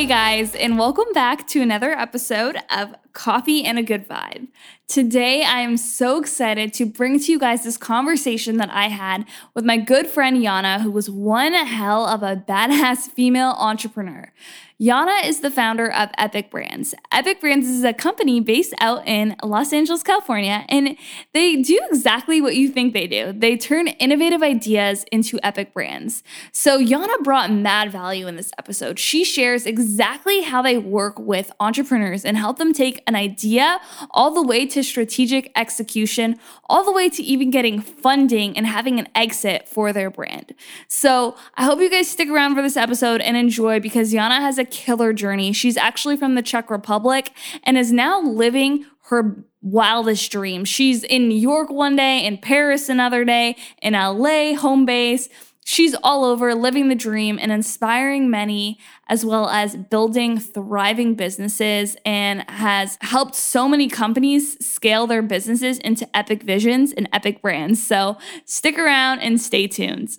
Hey 0.00 0.06
guys, 0.06 0.54
and 0.54 0.78
welcome 0.78 1.12
back 1.12 1.46
to 1.48 1.60
another 1.60 1.90
episode 1.90 2.56
of 2.74 2.94
Coffee 3.12 3.64
and 3.64 3.78
a 3.78 3.82
Good 3.82 4.08
Vibe. 4.08 4.48
Today, 4.88 5.44
I 5.44 5.60
am 5.60 5.76
so 5.76 6.18
excited 6.18 6.74
to 6.74 6.86
bring 6.86 7.20
to 7.20 7.30
you 7.30 7.38
guys 7.38 7.62
this 7.62 7.76
conversation 7.76 8.56
that 8.56 8.70
I 8.70 8.88
had 8.88 9.24
with 9.54 9.64
my 9.64 9.76
good 9.76 10.08
friend 10.08 10.36
Yana, 10.36 10.80
who 10.80 10.90
was 10.90 11.08
one 11.08 11.52
hell 11.52 12.06
of 12.06 12.22
a 12.22 12.36
badass 12.36 13.08
female 13.12 13.54
entrepreneur. 13.58 14.32
Yana 14.80 15.26
is 15.26 15.40
the 15.40 15.50
founder 15.50 15.92
of 15.92 16.08
Epic 16.16 16.50
Brands. 16.50 16.94
Epic 17.12 17.38
Brands 17.42 17.68
is 17.68 17.84
a 17.84 17.92
company 17.92 18.40
based 18.40 18.72
out 18.80 19.06
in 19.06 19.36
Los 19.44 19.74
Angeles, 19.74 20.02
California, 20.02 20.64
and 20.70 20.96
they 21.34 21.56
do 21.56 21.78
exactly 21.90 22.40
what 22.40 22.56
you 22.56 22.70
think 22.70 22.94
they 22.94 23.06
do. 23.06 23.30
They 23.30 23.58
turn 23.58 23.88
innovative 23.88 24.42
ideas 24.42 25.04
into 25.12 25.38
epic 25.42 25.74
brands. 25.74 26.22
So, 26.50 26.82
Yana 26.82 27.22
brought 27.22 27.52
mad 27.52 27.92
value 27.92 28.26
in 28.26 28.36
this 28.36 28.52
episode. 28.58 28.98
She 28.98 29.22
shares 29.22 29.66
exactly 29.66 30.40
how 30.40 30.62
they 30.62 30.78
work 30.78 31.18
with 31.18 31.52
entrepreneurs 31.60 32.24
and 32.24 32.38
help 32.38 32.56
them 32.56 32.72
take 32.72 32.99
an 33.06 33.16
idea 33.16 33.80
all 34.10 34.32
the 34.32 34.42
way 34.42 34.66
to 34.66 34.82
strategic 34.82 35.50
execution, 35.56 36.36
all 36.68 36.84
the 36.84 36.92
way 36.92 37.08
to 37.08 37.22
even 37.22 37.50
getting 37.50 37.80
funding 37.80 38.56
and 38.56 38.66
having 38.66 38.98
an 38.98 39.08
exit 39.14 39.68
for 39.68 39.92
their 39.92 40.10
brand. 40.10 40.54
So, 40.88 41.36
I 41.54 41.64
hope 41.64 41.80
you 41.80 41.90
guys 41.90 42.08
stick 42.08 42.28
around 42.28 42.54
for 42.54 42.62
this 42.62 42.76
episode 42.76 43.20
and 43.20 43.36
enjoy 43.36 43.80
because 43.80 44.12
Yana 44.12 44.40
has 44.40 44.58
a 44.58 44.64
killer 44.64 45.12
journey. 45.12 45.52
She's 45.52 45.76
actually 45.76 46.16
from 46.16 46.34
the 46.34 46.42
Czech 46.42 46.70
Republic 46.70 47.32
and 47.64 47.76
is 47.78 47.92
now 47.92 48.20
living 48.20 48.86
her 49.10 49.44
wildest 49.62 50.30
dream. 50.30 50.64
She's 50.64 51.02
in 51.04 51.28
New 51.28 51.38
York 51.38 51.70
one 51.70 51.96
day, 51.96 52.24
in 52.24 52.38
Paris 52.38 52.88
another 52.88 53.24
day, 53.24 53.56
in 53.82 53.94
LA, 53.94 54.54
home 54.54 54.84
base. 54.86 55.28
She's 55.64 55.94
all 56.02 56.24
over 56.24 56.54
living 56.54 56.88
the 56.88 56.94
dream 56.94 57.38
and 57.40 57.52
inspiring 57.52 58.30
many, 58.30 58.78
as 59.08 59.24
well 59.24 59.48
as 59.48 59.76
building 59.76 60.38
thriving 60.38 61.14
businesses, 61.14 61.96
and 62.04 62.48
has 62.50 62.98
helped 63.02 63.34
so 63.34 63.68
many 63.68 63.88
companies 63.88 64.64
scale 64.64 65.06
their 65.06 65.22
businesses 65.22 65.78
into 65.78 66.08
epic 66.16 66.42
visions 66.42 66.92
and 66.92 67.08
epic 67.12 67.42
brands. 67.42 67.82
So 67.82 68.16
stick 68.44 68.78
around 68.78 69.20
and 69.20 69.40
stay 69.40 69.66
tuned. 69.66 70.18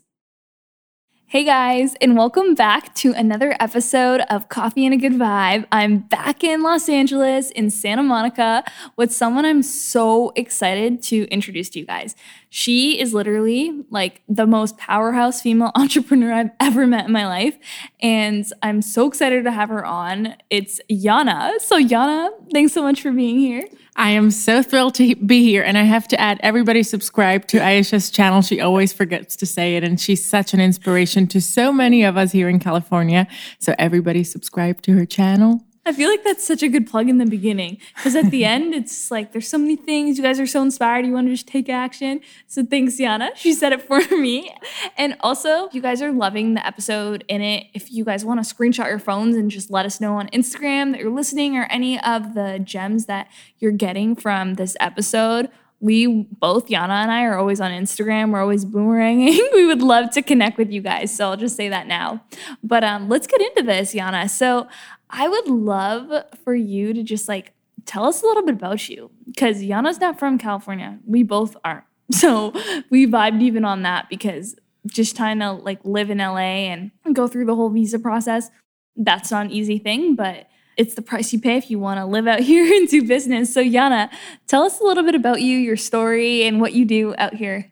Hey 1.31 1.45
guys, 1.45 1.95
and 2.01 2.17
welcome 2.17 2.55
back 2.55 2.93
to 2.95 3.13
another 3.13 3.55
episode 3.57 4.19
of 4.29 4.49
Coffee 4.49 4.85
and 4.85 4.93
a 4.93 4.97
Good 4.97 5.13
Vibe. 5.13 5.65
I'm 5.71 5.99
back 5.99 6.43
in 6.43 6.61
Los 6.61 6.89
Angeles, 6.89 7.51
in 7.51 7.69
Santa 7.69 8.03
Monica, 8.03 8.65
with 8.97 9.13
someone 9.13 9.45
I'm 9.45 9.63
so 9.63 10.33
excited 10.35 11.01
to 11.03 11.29
introduce 11.29 11.69
to 11.69 11.79
you 11.79 11.85
guys. 11.85 12.17
She 12.49 12.99
is 12.99 13.13
literally 13.13 13.85
like 13.89 14.23
the 14.27 14.45
most 14.45 14.77
powerhouse 14.77 15.41
female 15.41 15.71
entrepreneur 15.75 16.33
I've 16.33 16.51
ever 16.59 16.85
met 16.85 17.05
in 17.05 17.13
my 17.13 17.25
life. 17.25 17.57
And 18.01 18.45
I'm 18.61 18.81
so 18.81 19.07
excited 19.07 19.45
to 19.45 19.51
have 19.51 19.69
her 19.69 19.85
on. 19.85 20.35
It's 20.49 20.81
Yana. 20.91 21.61
So, 21.61 21.81
Yana, 21.81 22.29
thanks 22.51 22.73
so 22.73 22.81
much 22.81 23.01
for 23.01 23.13
being 23.13 23.39
here. 23.39 23.63
I 23.95 24.11
am 24.11 24.31
so 24.31 24.64
thrilled 24.64 24.95
to 24.95 25.16
be 25.16 25.44
here. 25.44 25.64
And 25.64 25.78
I 25.78 25.84
have 25.84 26.08
to 26.09 26.20
add, 26.20 26.39
everybody 26.42 26.81
subscribe 26.84 27.47
to 27.47 27.58
Aisha's 27.58 28.09
channel. 28.09 28.42
She 28.42 28.59
always 28.59 28.94
forgets 28.94 29.36
to 29.38 29.45
say 29.45 29.75
it. 29.75 29.84
And 29.84 30.00
she's 30.00 30.25
such 30.25 30.53
an 30.53 30.61
inspiration 30.61 31.28
to 31.28 31.42
so 31.42 31.72
many 31.72 32.03
of 32.03 32.17
us 32.17 32.31
here 32.31 32.50
in 32.50 32.59
California. 32.59 33.28
So 33.59 33.75
everybody 33.78 34.23
subscribe 34.23 34.81
to 34.84 34.94
her 34.94 35.06
channel. 35.06 35.66
I 35.83 35.93
feel 35.93 36.09
like 36.09 36.23
that's 36.23 36.45
such 36.45 36.61
a 36.61 36.69
good 36.69 36.85
plug 36.85 37.09
in 37.09 37.17
the 37.17 37.25
beginning 37.25 37.77
because 37.95 38.15
at 38.15 38.29
the 38.29 38.45
end, 38.55 38.75
it's 38.75 39.09
like 39.09 39.31
there's 39.31 39.47
so 39.47 39.57
many 39.57 39.75
things. 39.75 40.17
You 40.17 40.23
guys 40.23 40.39
are 40.39 40.45
so 40.45 40.61
inspired. 40.61 41.05
You 41.05 41.13
want 41.13 41.27
to 41.27 41.33
just 41.33 41.47
take 41.47 41.69
action. 41.69 42.21
So 42.47 42.63
thanks, 42.63 42.97
Yana. 42.97 43.29
She 43.35 43.53
said 43.53 43.73
it 43.73 43.81
for 43.81 43.99
me. 44.15 44.53
And 44.97 45.15
also, 45.21 45.69
you 45.71 45.81
guys 45.81 46.01
are 46.01 46.11
loving 46.11 46.53
the 46.53 46.65
episode 46.65 47.23
in 47.27 47.41
it. 47.41 47.67
If 47.73 47.91
you 47.91 48.05
guys 48.05 48.23
want 48.23 48.45
to 48.45 48.55
screenshot 48.55 48.88
your 48.88 48.99
phones 48.99 49.35
and 49.35 49.49
just 49.49 49.71
let 49.71 49.85
us 49.85 49.99
know 49.99 50.15
on 50.15 50.29
Instagram 50.29 50.91
that 50.91 51.01
you're 51.01 51.09
listening 51.11 51.57
or 51.57 51.63
any 51.71 51.99
of 52.01 52.35
the 52.35 52.59
gems 52.63 53.07
that 53.07 53.27
you're 53.57 53.72
getting 53.72 54.16
from 54.16 54.56
this 54.56 54.77
episode, 54.79 55.50
we 55.81 56.27
both 56.39 56.67
Yana 56.67 57.01
and 57.01 57.11
I 57.11 57.25
are 57.25 57.38
always 57.38 57.59
on 57.59 57.72
Instagram. 57.72 58.31
We're 58.31 58.41
always 58.41 58.66
boomeranging. 58.66 59.39
we 59.53 59.66
would 59.66 59.81
love 59.81 60.11
to 60.11 60.22
connect 60.22 60.59
with 60.59 60.72
you 60.72 60.79
guys. 60.79 61.13
So 61.13 61.31
I'll 61.31 61.38
just 61.38 61.57
say 61.57 61.69
that 61.69 61.88
now. 61.88 62.23
But 62.63 62.83
um, 62.83 63.09
let's 63.09 63.25
get 63.25 63.41
into 63.41 63.63
this, 63.63 63.94
Yana. 63.95 64.29
So 64.29 64.67
I 65.11 65.27
would 65.27 65.47
love 65.47 66.25
for 66.44 66.55
you 66.55 66.94
to 66.94 67.03
just 67.03 67.27
like 67.27 67.53
tell 67.85 68.05
us 68.05 68.23
a 68.23 68.25
little 68.25 68.44
bit 68.44 68.55
about 68.55 68.88
you 68.89 69.11
because 69.25 69.61
Yana's 69.61 69.99
not 69.99 70.17
from 70.17 70.38
California. 70.38 70.99
We 71.05 71.23
both 71.23 71.55
aren't. 71.63 71.83
So 72.11 72.51
we 72.89 73.07
vibed 73.07 73.41
even 73.41 73.63
on 73.63 73.83
that 73.83 74.09
because 74.09 74.57
just 74.85 75.16
trying 75.16 75.39
to 75.39 75.53
like 75.53 75.79
live 75.85 76.09
in 76.09 76.17
LA 76.17 76.67
and 76.67 76.91
go 77.13 77.25
through 77.25 77.45
the 77.45 77.55
whole 77.55 77.69
visa 77.69 78.00
process, 78.00 78.50
that's 78.97 79.31
not 79.31 79.45
an 79.45 79.51
easy 79.51 79.79
thing, 79.79 80.16
but 80.16 80.50
it's 80.75 80.95
the 80.95 81.01
price 81.01 81.31
you 81.31 81.39
pay 81.39 81.55
if 81.55 81.71
you 81.71 81.79
want 81.79 82.00
to 82.00 82.05
live 82.05 82.27
out 82.27 82.39
here 82.51 82.66
and 82.66 82.89
do 82.89 83.07
business. 83.07 83.53
So 83.53 83.63
Yana, 83.63 84.09
tell 84.47 84.63
us 84.63 84.81
a 84.81 84.83
little 84.83 85.03
bit 85.03 85.16
about 85.16 85.41
you, 85.41 85.57
your 85.57 85.77
story, 85.77 86.44
and 86.44 86.59
what 86.59 86.73
you 86.73 86.83
do 86.83 87.16
out 87.17 87.33
here. 87.33 87.70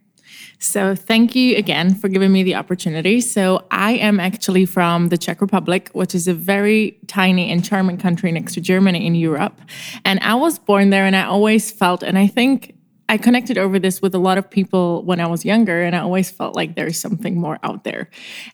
So, 0.62 0.94
thank 0.94 1.36
you 1.36 1.56
again 1.56 1.96
for 1.96 2.10
giving 2.10 2.34
me 2.34 2.44
the 2.44 2.56
opportunity. 2.56 3.22
So, 3.22 3.66
I 3.72 3.94
am 3.94 4.20
actually 4.20 4.66
from 4.66 5.08
the 5.08 5.18
Czech 5.18 5.40
Republic, 5.40 5.90
which 5.94 6.14
is 6.14 6.28
a 6.28 6.34
very 6.34 7.00
tiny 7.08 7.50
and 7.50 7.64
charming 7.64 7.98
country 7.98 8.30
next 8.34 8.56
to 8.56 8.62
Germany 8.62 9.06
in 9.08 9.16
Europe. 9.16 9.58
And 10.04 10.20
I 10.20 10.36
was 10.36 10.60
born 10.60 10.90
there, 10.90 11.06
and 11.06 11.16
I 11.16 11.24
always 11.24 11.72
felt, 11.72 12.04
and 12.04 12.18
I 12.18 12.28
think 12.28 12.76
I 13.08 13.18
connected 13.18 13.58
over 13.58 13.80
this 13.80 14.02
with 14.02 14.14
a 14.14 14.20
lot 14.20 14.38
of 14.38 14.50
people 14.50 15.04
when 15.04 15.22
I 15.22 15.28
was 15.28 15.46
younger, 15.46 15.82
and 15.82 15.96
I 15.96 16.00
always 16.00 16.30
felt 16.30 16.56
like 16.56 16.76
there's 16.76 17.00
something 17.00 17.40
more 17.40 17.58
out 17.64 17.86
there. 17.86 18.10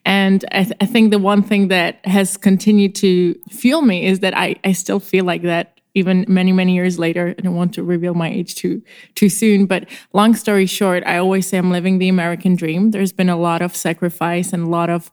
And 0.06 0.46
I, 0.52 0.64
th- 0.64 0.78
I 0.80 0.86
think 0.86 1.10
the 1.10 1.20
one 1.20 1.42
thing 1.42 1.70
that 1.70 2.06
has 2.06 2.38
continued 2.38 2.94
to 2.96 3.34
fuel 3.50 3.82
me 3.82 4.06
is 4.06 4.20
that 4.20 4.38
I, 4.38 4.56
I 4.64 4.72
still 4.74 5.00
feel 5.00 5.26
like 5.26 5.42
that 5.42 5.75
even 5.96 6.26
many 6.28 6.52
many 6.52 6.76
years 6.76 7.00
later 7.00 7.34
i 7.38 7.42
don't 7.42 7.56
want 7.56 7.74
to 7.74 7.84
reveal 7.84 8.14
my 8.14 8.30
age 8.30 8.54
too 8.56 8.82
too 9.16 9.30
soon 9.30 9.66
but 9.66 9.88
long 10.14 10.36
story 10.36 10.66
short 10.66 11.04
i 11.06 11.18
always 11.18 11.48
say 11.48 11.58
i'm 11.58 11.72
living 11.72 11.98
the 11.98 12.10
american 12.10 12.56
dream. 12.56 12.92
There's 12.92 13.14
been 13.14 13.30
a 13.30 13.38
lot 13.38 13.62
of 13.62 13.76
sacrifice 13.76 14.54
and 14.54 14.64
a 14.64 14.70
lot 14.70 14.90
of 14.90 15.12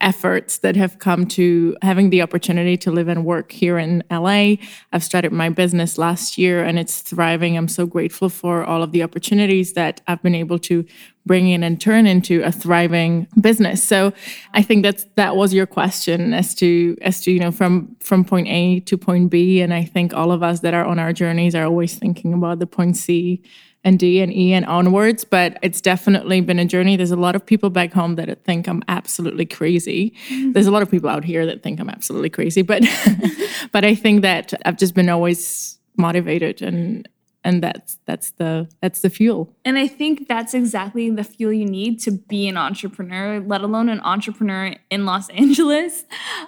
efforts 0.00 0.58
that 0.58 0.76
have 0.76 0.98
come 0.98 1.26
to 1.26 1.76
having 1.82 2.10
the 2.10 2.22
opportunity 2.22 2.76
to 2.78 2.90
live 2.90 3.08
and 3.08 3.24
work 3.24 3.52
here 3.52 3.78
in 3.78 4.02
LA. 4.10 4.54
I've 4.92 5.04
started 5.04 5.32
my 5.32 5.48
business 5.48 5.98
last 5.98 6.38
year 6.38 6.62
and 6.62 6.78
it's 6.78 7.00
thriving. 7.00 7.56
I'm 7.56 7.68
so 7.68 7.86
grateful 7.86 8.28
for 8.28 8.64
all 8.64 8.82
of 8.82 8.92
the 8.92 9.02
opportunities 9.02 9.72
that 9.74 10.00
I've 10.06 10.22
been 10.22 10.34
able 10.34 10.58
to 10.60 10.84
bring 11.26 11.48
in 11.48 11.62
and 11.62 11.80
turn 11.80 12.06
into 12.06 12.42
a 12.42 12.50
thriving 12.50 13.28
business. 13.40 13.84
So 13.84 14.12
I 14.54 14.62
think 14.62 14.82
that's 14.82 15.04
that 15.16 15.36
was 15.36 15.52
your 15.52 15.66
question 15.66 16.32
as 16.32 16.54
to 16.56 16.96
as 17.02 17.20
to 17.22 17.30
you 17.30 17.38
know 17.38 17.52
from 17.52 17.94
from 18.00 18.24
point 18.24 18.48
A 18.48 18.80
to 18.80 18.96
point 18.96 19.30
B 19.30 19.60
and 19.60 19.74
I 19.74 19.84
think 19.84 20.14
all 20.14 20.32
of 20.32 20.42
us 20.42 20.60
that 20.60 20.74
are 20.74 20.84
on 20.84 20.98
our 20.98 21.12
journeys 21.12 21.54
are 21.54 21.64
always 21.64 21.98
thinking 21.98 22.32
about 22.32 22.58
the 22.58 22.66
point 22.66 22.96
C 22.96 23.42
and 23.84 23.98
D 23.98 24.20
and 24.20 24.32
E 24.32 24.52
and 24.52 24.64
onwards. 24.66 25.24
But 25.24 25.58
it's 25.62 25.80
definitely 25.80 26.40
been 26.40 26.58
a 26.58 26.64
journey. 26.64 26.96
There's 26.96 27.10
a 27.10 27.16
lot 27.16 27.36
of 27.36 27.44
people 27.44 27.70
back 27.70 27.92
home 27.92 28.16
that 28.16 28.44
think 28.44 28.66
I'm 28.66 28.82
absolutely 28.88 29.46
crazy. 29.46 30.14
Mm-hmm. 30.28 30.52
There's 30.52 30.66
a 30.66 30.70
lot 30.70 30.82
of 30.82 30.90
people 30.90 31.08
out 31.08 31.24
here 31.24 31.46
that 31.46 31.62
think 31.62 31.80
I'm 31.80 31.90
absolutely 31.90 32.30
crazy. 32.30 32.62
But 32.62 32.84
but 33.72 33.84
I 33.84 33.94
think 33.94 34.22
that 34.22 34.54
I've 34.64 34.78
just 34.78 34.94
been 34.94 35.08
always 35.08 35.78
motivated 35.96 36.62
and 36.62 37.08
and 37.44 37.62
that's 37.62 37.98
that's 38.04 38.32
the 38.32 38.68
that's 38.80 39.00
the 39.00 39.10
fuel 39.10 39.54
and 39.64 39.78
i 39.78 39.86
think 39.86 40.28
that's 40.28 40.54
exactly 40.54 41.10
the 41.10 41.24
fuel 41.24 41.52
you 41.52 41.64
need 41.64 41.98
to 42.00 42.10
be 42.10 42.48
an 42.48 42.56
entrepreneur 42.56 43.40
let 43.40 43.62
alone 43.62 43.88
an 43.88 44.00
entrepreneur 44.00 44.74
in 44.90 45.06
los 45.06 45.28
angeles 45.44 46.04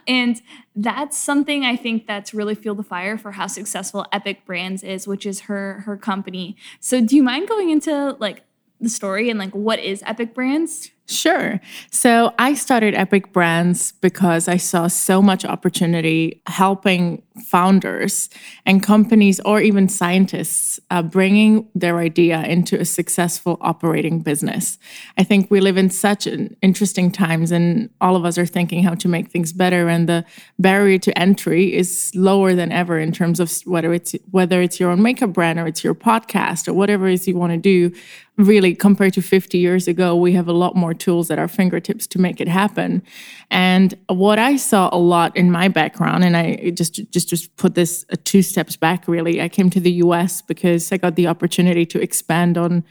and 0.07 0.43
that's 0.83 1.17
something 1.17 1.65
i 1.65 1.77
think 1.77 2.07
that's 2.07 2.33
really 2.33 2.55
fueled 2.55 2.79
the 2.79 2.83
fire 2.83 3.19
for 3.19 3.33
how 3.33 3.47
successful 3.47 4.07
epic 4.13 4.45
brands 4.47 4.83
is 4.83 5.07
which 5.07 5.27
is 5.27 5.41
her 5.41 5.81
her 5.81 5.97
company. 5.97 6.57
So 6.81 7.01
do 7.01 7.17
you 7.17 7.23
mind 7.23 7.49
going 7.49 7.71
into 7.71 8.17
like 8.19 8.43
the 8.81 8.89
story 8.89 9.31
and 9.31 9.39
like 9.39 9.55
what 9.55 9.79
is 9.79 10.03
epic 10.07 10.35
brands 10.35 10.91
Sure. 11.11 11.61
So 11.91 12.33
I 12.39 12.55
started 12.55 12.95
Epic 12.95 13.33
Brands 13.33 13.93
because 14.01 14.47
I 14.47 14.59
saw 14.59 14.87
so 14.87 15.21
much 15.21 15.45
opportunity 15.45 16.41
helping 16.47 17.23
founders 17.41 18.29
and 18.65 18.83
companies 18.83 19.41
or 19.41 19.61
even 19.61 19.89
scientists 19.89 20.79
uh, 20.91 21.03
bringing 21.03 21.69
their 21.75 21.99
idea 21.99 22.43
into 22.43 22.79
a 22.79 22.85
successful 22.85 23.59
operating 23.61 24.21
business. 24.21 24.79
I 25.19 25.25
think 25.25 25.51
we 25.51 25.61
live 25.61 25.77
in 25.77 25.91
such 25.91 26.27
an 26.27 26.57
interesting 26.63 27.11
times 27.11 27.51
and 27.51 27.91
all 28.01 28.15
of 28.15 28.25
us 28.25 28.39
are 28.39 28.47
thinking 28.47 28.83
how 28.83 28.95
to 28.95 29.09
make 29.09 29.31
things 29.31 29.53
better 29.53 29.89
and 29.89 30.09
the 30.09 30.25
barrier 30.59 30.99
to 30.99 31.19
entry 31.19 31.75
is 31.75 32.13
lower 32.15 32.55
than 32.55 32.71
ever 32.71 32.99
in 32.99 33.11
terms 33.11 33.41
of 33.41 33.53
whether 33.65 33.93
it's 33.93 34.15
whether 34.31 34.63
it's 34.63 34.79
your 34.79 34.91
own 34.91 35.03
makeup 35.03 35.33
brand 35.33 35.59
or 35.59 35.67
it's 35.67 35.83
your 35.83 35.95
podcast 35.95 36.69
or 36.69 36.73
whatever 36.73 37.09
it 37.09 37.15
is 37.15 37.27
you 37.27 37.37
want 37.37 37.53
to 37.53 37.59
do 37.59 37.93
really 38.37 38.75
compared 38.75 39.13
to 39.15 39.23
50 39.23 39.59
years 39.59 39.87
ago 39.87 40.17
we 40.17 40.33
have 40.33 40.49
a 40.49 40.53
lot 40.53 40.75
more 40.75 40.95
tools 41.01 41.31
at 41.31 41.39
our 41.39 41.49
fingertips 41.49 42.07
to 42.09 42.21
make 42.21 42.41
it 42.41 42.49
happen. 42.49 43.03
And 43.51 43.95
what 44.09 44.39
i 44.39 44.57
saw 44.57 44.89
a 44.93 44.99
lot 44.99 45.37
in 45.37 45.51
my 45.51 45.69
background 45.69 46.25
and 46.25 46.37
i 46.37 46.71
just 46.71 46.95
just 47.11 47.29
just 47.29 47.57
put 47.57 47.75
this 47.75 48.05
uh, 48.13 48.17
two 48.25 48.43
steps 48.43 48.77
back 48.77 49.09
really. 49.09 49.41
I 49.41 49.49
came 49.49 49.71
to 49.71 49.81
the 49.81 49.93
us 49.93 50.43
because 50.43 50.93
i 50.93 50.97
got 50.97 51.17
the 51.17 51.27
opportunity 51.27 51.85
to 51.87 52.01
expand 52.01 52.57
on 52.59 52.85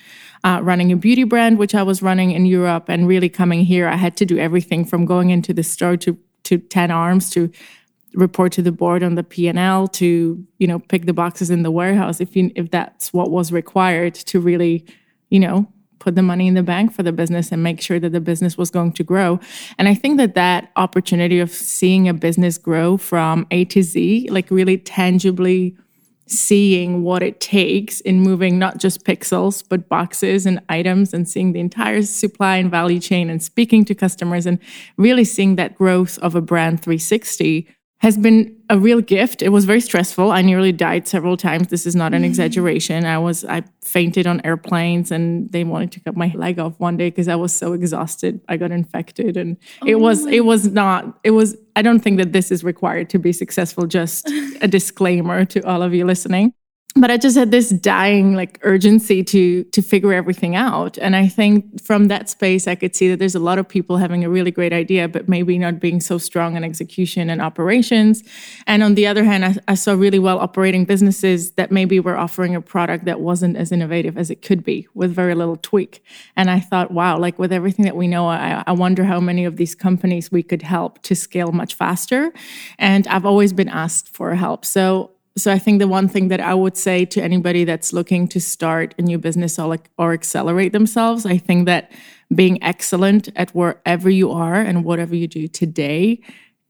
uh, 0.43 0.59
running 0.63 0.91
a 0.91 0.95
beauty 0.95 1.23
brand 1.23 1.57
which 1.57 1.75
i 1.75 1.83
was 1.83 2.01
running 2.01 2.31
in 2.31 2.45
europe. 2.45 2.85
And 2.89 3.07
really 3.07 3.29
coming 3.29 3.63
here 3.63 3.87
i 3.87 3.95
had 3.95 4.17
to 4.17 4.25
do 4.25 4.37
everything 4.37 4.85
from 4.85 5.05
going 5.05 5.29
into 5.29 5.53
the 5.53 5.63
store 5.63 5.97
to 5.97 6.17
to 6.43 6.57
10 6.57 6.89
arms 6.89 7.29
to 7.29 7.51
report 8.13 8.51
to 8.53 8.61
the 8.61 8.71
board 8.71 9.03
on 9.03 9.15
the 9.15 9.23
P&L 9.23 9.87
to, 9.87 10.45
you 10.57 10.67
know, 10.67 10.79
pick 10.79 11.05
the 11.05 11.13
boxes 11.13 11.49
in 11.49 11.63
the 11.63 11.71
warehouse 11.71 12.19
if 12.19 12.35
you 12.35 12.51
if 12.55 12.71
that's 12.71 13.13
what 13.13 13.29
was 13.29 13.51
required 13.51 14.15
to 14.15 14.39
really, 14.39 14.85
you 15.29 15.39
know, 15.39 15.71
put 15.99 16.15
the 16.15 16.21
money 16.21 16.47
in 16.47 16.53
the 16.53 16.63
bank 16.63 16.93
for 16.93 17.03
the 17.03 17.11
business 17.11 17.51
and 17.51 17.61
make 17.61 17.81
sure 17.81 17.99
that 17.99 18.11
the 18.11 18.21
business 18.21 18.57
was 18.57 18.71
going 18.71 18.93
to 18.93 19.03
grow. 19.03 19.39
And 19.77 19.87
I 19.87 19.93
think 19.93 20.17
that 20.17 20.35
that 20.35 20.71
opportunity 20.75 21.39
of 21.39 21.51
seeing 21.51 22.07
a 22.07 22.13
business 22.13 22.57
grow 22.57 22.97
from 22.97 23.45
A 23.51 23.65
to 23.65 23.83
Z, 23.83 24.29
like 24.31 24.49
really 24.49 24.77
tangibly 24.77 25.75
seeing 26.31 27.01
what 27.01 27.23
it 27.23 27.39
takes 27.39 28.01
in 28.01 28.21
moving 28.21 28.59
not 28.59 28.77
just 28.77 29.03
pixels, 29.03 29.63
but 29.67 29.89
boxes 29.89 30.45
and 30.45 30.61
items 30.69 31.13
and 31.13 31.27
seeing 31.27 31.53
the 31.53 31.59
entire 31.59 32.03
supply 32.03 32.57
and 32.57 32.69
value 32.69 32.99
chain 32.99 33.29
and 33.29 33.41
speaking 33.41 33.83
to 33.85 33.95
customers 33.95 34.45
and 34.45 34.59
really 34.97 35.23
seeing 35.23 35.55
that 35.55 35.75
growth 35.75 36.19
of 36.19 36.35
a 36.35 36.41
brand 36.41 36.81
360 36.81 37.67
has 37.97 38.15
been 38.17 38.55
a 38.69 38.77
real 38.77 39.01
gift. 39.01 39.41
It 39.41 39.49
was 39.49 39.65
very 39.65 39.81
stressful. 39.81 40.31
I 40.31 40.41
nearly 40.43 40.71
died 40.71 41.07
several 41.07 41.37
times. 41.37 41.67
This 41.67 41.87
is 41.87 41.95
not 41.95 42.13
an 42.13 42.19
mm-hmm. 42.19 42.25
exaggeration. 42.25 43.05
I 43.05 43.17
was 43.17 43.43
I 43.45 43.63
fainted 43.81 44.27
on 44.27 44.41
airplanes 44.45 45.11
and 45.11 45.51
they 45.51 45.63
wanted 45.63 45.91
to 45.93 45.99
cut 46.01 46.15
my 46.15 46.31
leg 46.35 46.59
off 46.59 46.79
one 46.79 46.95
day 46.95 47.09
because 47.09 47.27
I 47.27 47.35
was 47.35 47.51
so 47.51 47.73
exhausted. 47.73 48.41
I 48.47 48.57
got 48.57 48.71
infected 48.71 49.37
and 49.37 49.57
oh 49.81 49.87
it 49.87 49.99
was 49.99 50.25
it 50.27 50.45
was 50.45 50.67
not 50.67 51.19
it 51.23 51.31
was 51.31 51.57
I 51.75 51.81
don't 51.81 51.99
think 51.99 52.17
that 52.17 52.31
this 52.31 52.51
is 52.51 52.63
required 52.63 53.09
to 53.11 53.19
be 53.19 53.33
successful 53.33 53.87
just 53.87 54.29
a 54.61 54.67
disclaimer 54.77 55.45
to 55.45 55.61
all 55.61 55.81
of 55.81 55.93
you 55.93 56.05
listening 56.05 56.53
but 56.95 57.11
I 57.11 57.17
just 57.17 57.37
had 57.37 57.51
this 57.51 57.69
dying 57.69 58.35
like 58.35 58.59
urgency 58.63 59.23
to 59.23 59.63
to 59.63 59.81
figure 59.81 60.11
everything 60.11 60.55
out. 60.55 60.97
And 60.97 61.15
I 61.15 61.27
think 61.27 61.81
from 61.81 62.07
that 62.07 62.29
space, 62.29 62.67
I 62.67 62.75
could 62.75 62.95
see 62.95 63.09
that 63.09 63.19
there's 63.19 63.35
a 63.35 63.39
lot 63.39 63.59
of 63.59 63.69
people 63.69 63.97
having 63.97 64.25
a 64.25 64.29
really 64.29 64.49
great 64.49 64.73
idea, 64.73 65.07
but 65.07 65.29
maybe 65.29 65.57
not 65.59 65.79
being 65.79 66.01
so 66.01 66.17
strong 66.17 66.55
in 66.57 66.63
execution 66.63 67.29
and 67.29 67.41
operations. 67.41 68.23
And 68.65 68.81
on 68.81 68.95
the 68.95 69.05
other 69.05 69.23
hand, 69.23 69.45
I, 69.45 69.55
I 69.67 69.75
saw 69.75 69.93
really 69.93 70.19
well 70.19 70.39
operating 70.39 70.85
businesses 70.85 71.51
that 71.51 71.71
maybe 71.71 71.99
were 71.99 72.17
offering 72.17 72.55
a 72.55 72.61
product 72.61 73.05
that 73.05 73.21
wasn't 73.21 73.55
as 73.55 73.71
innovative 73.71 74.17
as 74.17 74.31
it 74.31 74.41
could 74.41 74.63
be 74.63 74.87
with 74.95 75.11
very 75.11 75.35
little 75.35 75.57
tweak. 75.57 76.03
And 76.35 76.49
I 76.49 76.59
thought, 76.59 76.91
wow, 76.91 77.19
like 77.19 77.37
with 77.37 77.53
everything 77.53 77.85
that 77.85 77.95
we 77.95 78.07
know, 78.07 78.27
I, 78.27 78.63
I 78.65 78.71
wonder 78.71 79.03
how 79.03 79.19
many 79.19 79.45
of 79.45 79.57
these 79.57 79.75
companies 79.75 80.31
we 80.31 80.41
could 80.41 80.63
help 80.63 81.01
to 81.03 81.15
scale 81.15 81.51
much 81.51 81.75
faster. 81.75 82.33
And 82.79 83.07
I've 83.07 83.25
always 83.25 83.53
been 83.53 83.69
asked 83.69 84.09
for 84.09 84.33
help. 84.33 84.65
So 84.65 85.11
so 85.41 85.51
I 85.51 85.59
think 85.59 85.79
the 85.79 85.87
one 85.87 86.07
thing 86.07 86.27
that 86.29 86.39
I 86.39 86.53
would 86.53 86.77
say 86.77 87.05
to 87.05 87.21
anybody 87.21 87.63
that's 87.63 87.93
looking 87.93 88.27
to 88.29 88.39
start 88.39 88.93
a 88.97 89.01
new 89.01 89.17
business 89.17 89.57
or 89.57 89.67
like 89.67 89.89
or 89.97 90.13
accelerate 90.13 90.73
themselves, 90.73 91.25
I 91.25 91.37
think 91.37 91.65
that 91.65 91.91
being 92.33 92.61
excellent 92.63 93.29
at 93.35 93.51
wherever 93.51 94.09
you 94.09 94.31
are 94.31 94.55
and 94.55 94.83
whatever 94.83 95.15
you 95.15 95.27
do 95.27 95.47
today 95.47 96.21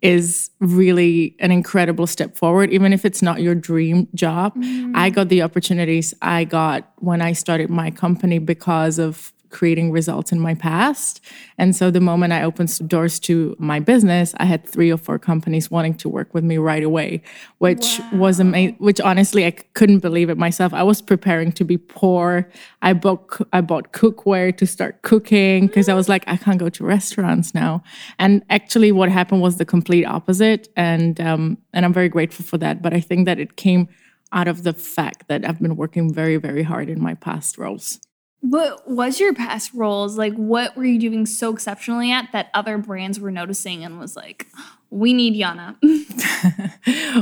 is 0.01 0.49
really 0.59 1.35
an 1.39 1.51
incredible 1.51 2.07
step 2.07 2.37
forward 2.37 2.69
even 2.71 2.93
if 2.93 3.03
it's 3.03 3.21
not 3.21 3.41
your 3.41 3.55
dream 3.55 4.07
job. 4.15 4.55
Mm. 4.55 4.95
I 4.95 5.09
got 5.09 5.27
the 5.27 5.41
opportunities 5.41 6.13
I 6.21 6.45
got 6.45 6.89
when 6.99 7.21
I 7.21 7.33
started 7.33 7.69
my 7.69 7.91
company 7.91 8.39
because 8.39 8.97
of 8.97 9.33
creating 9.49 9.91
results 9.91 10.31
in 10.31 10.39
my 10.39 10.53
past. 10.53 11.21
And 11.57 11.75
so 11.75 11.91
the 11.91 11.99
moment 11.99 12.33
I 12.33 12.43
opened 12.43 12.87
doors 12.87 13.19
to 13.21 13.55
my 13.59 13.79
business, 13.79 14.33
I 14.37 14.45
had 14.45 14.65
three 14.65 14.91
or 14.91 14.97
four 14.97 15.19
companies 15.19 15.69
wanting 15.69 15.95
to 15.95 16.09
work 16.09 16.33
with 16.33 16.43
me 16.43 16.57
right 16.57 16.83
away, 16.83 17.21
which 17.57 17.99
wow. 17.99 18.19
was 18.19 18.39
amazing, 18.39 18.75
which 18.79 19.01
honestly 19.01 19.45
I 19.45 19.51
couldn't 19.51 19.99
believe 19.99 20.29
it 20.29 20.37
myself. 20.37 20.73
I 20.73 20.83
was 20.83 21.01
preparing 21.01 21.51
to 21.53 21.63
be 21.63 21.77
poor. 21.77 22.49
I 22.81 22.93
bought 22.93 23.41
I 23.51 23.61
bought 23.61 23.91
cookware 23.91 24.55
to 24.57 24.65
start 24.65 25.01
cooking 25.01 25.67
because 25.67 25.89
I 25.89 25.93
was 25.93 26.07
like 26.07 26.23
I 26.27 26.37
can't 26.37 26.59
go 26.59 26.69
to 26.69 26.83
restaurants 26.83 27.53
now. 27.53 27.83
And 28.17 28.43
actually 28.49 28.91
what 28.91 29.09
happened 29.09 29.41
was 29.41 29.57
the 29.57 29.65
complete 29.65 30.05
opposite 30.05 30.69
and 30.75 31.19
um 31.19 31.57
and 31.73 31.85
I'm 31.85 31.93
very 31.93 32.09
grateful 32.09 32.45
for 32.45 32.57
that, 32.59 32.81
but 32.81 32.93
I 32.93 32.99
think 32.99 33.25
that 33.25 33.39
it 33.39 33.55
came 33.55 33.87
out 34.31 34.47
of 34.47 34.63
the 34.63 34.73
fact 34.73 35.27
that 35.27 35.43
I've 35.43 35.59
been 35.59 35.75
working 35.75 36.13
very 36.13 36.37
very 36.37 36.63
hard 36.63 36.89
in 36.89 37.01
my 37.01 37.15
past 37.15 37.57
roles. 37.57 37.99
What 38.41 38.89
was 38.89 39.19
your 39.19 39.33
past 39.33 39.73
roles? 39.73 40.17
Like, 40.17 40.33
what 40.33 40.77
were 40.77 40.85
you 40.85 40.99
doing 40.99 41.25
so 41.25 41.51
exceptionally 41.53 42.11
at 42.11 42.31
that 42.31 42.49
other 42.53 42.77
brands 42.77 43.19
were 43.19 43.31
noticing 43.31 43.83
and 43.83 43.99
was 43.99 44.15
like, 44.15 44.47
we 44.89 45.13
need 45.13 45.35
Yana? 45.35 45.75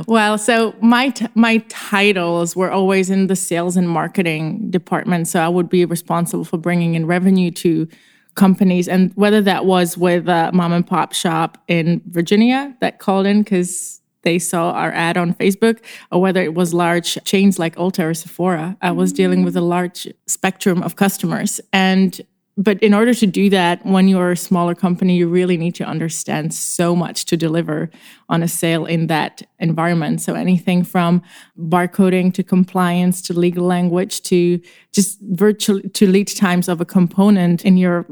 well, 0.07 0.37
so 0.37 0.75
my 0.79 1.09
t- 1.09 1.27
my 1.33 1.57
titles 1.69 2.55
were 2.55 2.71
always 2.71 3.09
in 3.09 3.27
the 3.27 3.35
sales 3.35 3.75
and 3.75 3.89
marketing 3.89 4.69
department. 4.69 5.27
So 5.27 5.39
I 5.39 5.49
would 5.49 5.69
be 5.69 5.83
responsible 5.85 6.45
for 6.45 6.57
bringing 6.57 6.95
in 6.95 7.07
revenue 7.07 7.51
to 7.51 7.87
companies, 8.35 8.87
and 8.87 9.11
whether 9.15 9.41
that 9.41 9.65
was 9.65 9.97
with 9.97 10.29
a 10.29 10.51
mom 10.53 10.71
and 10.71 10.85
pop 10.85 11.13
shop 11.13 11.57
in 11.67 12.01
Virginia 12.07 12.75
that 12.79 12.99
called 12.99 13.25
in 13.25 13.41
because 13.41 14.01
they 14.27 14.39
saw 14.39 14.71
our 14.71 14.91
ad 14.91 15.15
on 15.15 15.33
Facebook, 15.33 15.77
or 16.11 16.19
whether 16.19 16.43
it 16.43 16.53
was 16.53 16.73
large 16.73 17.17
chains 17.23 17.57
like 17.57 17.75
Ulta 17.77 18.03
or 18.09 18.13
Sephora. 18.13 18.75
I 18.81 18.91
was 18.91 19.13
dealing 19.13 19.45
with 19.45 19.55
a 19.55 19.61
large 19.75 20.01
spectrum 20.25 20.83
of 20.83 20.97
customers. 20.97 21.61
And 21.71 22.19
but 22.57 22.81
in 22.81 22.93
order 22.93 23.13
to 23.13 23.27
do 23.27 23.49
that, 23.51 23.85
when 23.85 24.07
you're 24.09 24.31
a 24.31 24.37
smaller 24.49 24.75
company, 24.75 25.15
you 25.15 25.27
really 25.29 25.57
need 25.57 25.75
to 25.75 25.85
understand 25.85 26.53
so 26.53 26.95
much 26.95 27.23
to 27.25 27.37
deliver 27.37 27.89
on 28.27 28.43
a 28.43 28.47
sale 28.47 28.85
in 28.85 29.07
that 29.07 29.43
environment. 29.59 30.21
So 30.21 30.33
anything 30.33 30.83
from 30.83 31.21
barcoding 31.57 32.33
to 32.33 32.43
compliance 32.43 33.21
to 33.27 33.33
legal 33.33 33.65
language 33.65 34.23
to 34.23 34.59
just 34.91 35.19
virtual 35.21 35.79
to 35.99 36.07
lead 36.07 36.27
times 36.35 36.67
of 36.67 36.81
a 36.81 36.85
component 36.85 37.63
in 37.63 37.77
your 37.77 38.05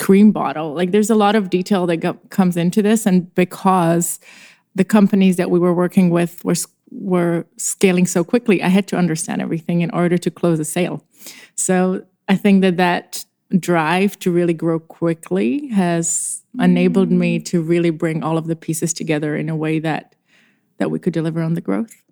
cream 0.00 0.32
bottle. 0.32 0.74
Like 0.74 0.90
there's 0.90 1.10
a 1.10 1.14
lot 1.24 1.36
of 1.36 1.50
detail 1.50 1.86
that 1.86 1.98
go- 1.98 2.18
comes 2.30 2.56
into 2.56 2.82
this, 2.82 3.06
and 3.06 3.32
because 3.34 4.18
the 4.74 4.84
companies 4.84 5.36
that 5.36 5.50
we 5.50 5.58
were 5.58 5.74
working 5.74 6.10
with 6.10 6.44
were 6.44 6.54
were 6.90 7.46
scaling 7.56 8.06
so 8.06 8.22
quickly, 8.22 8.62
I 8.62 8.68
had 8.68 8.86
to 8.88 8.96
understand 8.96 9.40
everything 9.40 9.80
in 9.80 9.90
order 9.92 10.18
to 10.18 10.30
close 10.30 10.60
a 10.60 10.64
sale. 10.64 11.02
So 11.54 12.04
I 12.28 12.36
think 12.36 12.60
that 12.62 12.76
that 12.76 13.24
drive 13.58 14.18
to 14.20 14.30
really 14.30 14.54
grow 14.54 14.78
quickly 14.78 15.68
has 15.68 16.42
enabled 16.58 17.10
me 17.10 17.38
mm. 17.38 17.44
to 17.46 17.62
really 17.62 17.90
bring 17.90 18.22
all 18.22 18.38
of 18.38 18.46
the 18.46 18.56
pieces 18.56 18.92
together 18.92 19.36
in 19.36 19.48
a 19.48 19.56
way 19.56 19.78
that 19.78 20.14
that 20.78 20.90
we 20.90 20.98
could 20.98 21.12
deliver 21.12 21.40
on 21.42 21.54
the 21.54 21.60
growth. 21.60 22.02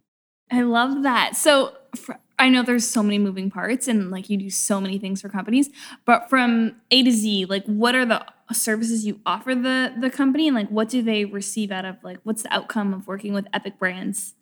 I 0.51 0.63
love 0.63 1.03
that. 1.03 1.37
So 1.37 1.75
for, 1.97 2.19
I 2.41 2.49
know 2.49 2.63
there's 2.63 2.89
so 2.89 3.03
many 3.03 3.19
moving 3.19 3.51
parts 3.51 3.87
and 3.87 4.11
like 4.11 4.31
you 4.31 4.39
do 4.39 4.49
so 4.49 4.81
many 4.81 4.99
things 4.99 5.21
for 5.21 5.29
companies, 5.29 5.69
but 6.07 6.31
from 6.31 6.75
A 6.91 7.03
to 7.03 7.13
Z, 7.13 7.45
like 7.45 7.65
what 7.67 7.95
are 7.95 8.07
the 8.07 8.25
services 8.53 9.07
you 9.07 9.21
offer 9.27 9.55
the 9.55 9.95
the 10.01 10.11
company 10.11 10.49
and 10.49 10.57
like 10.57 10.69
what 10.69 10.89
do 10.89 11.03
they 11.03 11.25
receive 11.25 11.71
out 11.71 11.85
of 11.85 12.03
like 12.03 12.19
what's 12.25 12.43
the 12.43 12.53
outcome 12.53 12.93
of 12.95 13.07
working 13.07 13.35
with 13.35 13.47
epic 13.53 13.79
brands? 13.79 14.35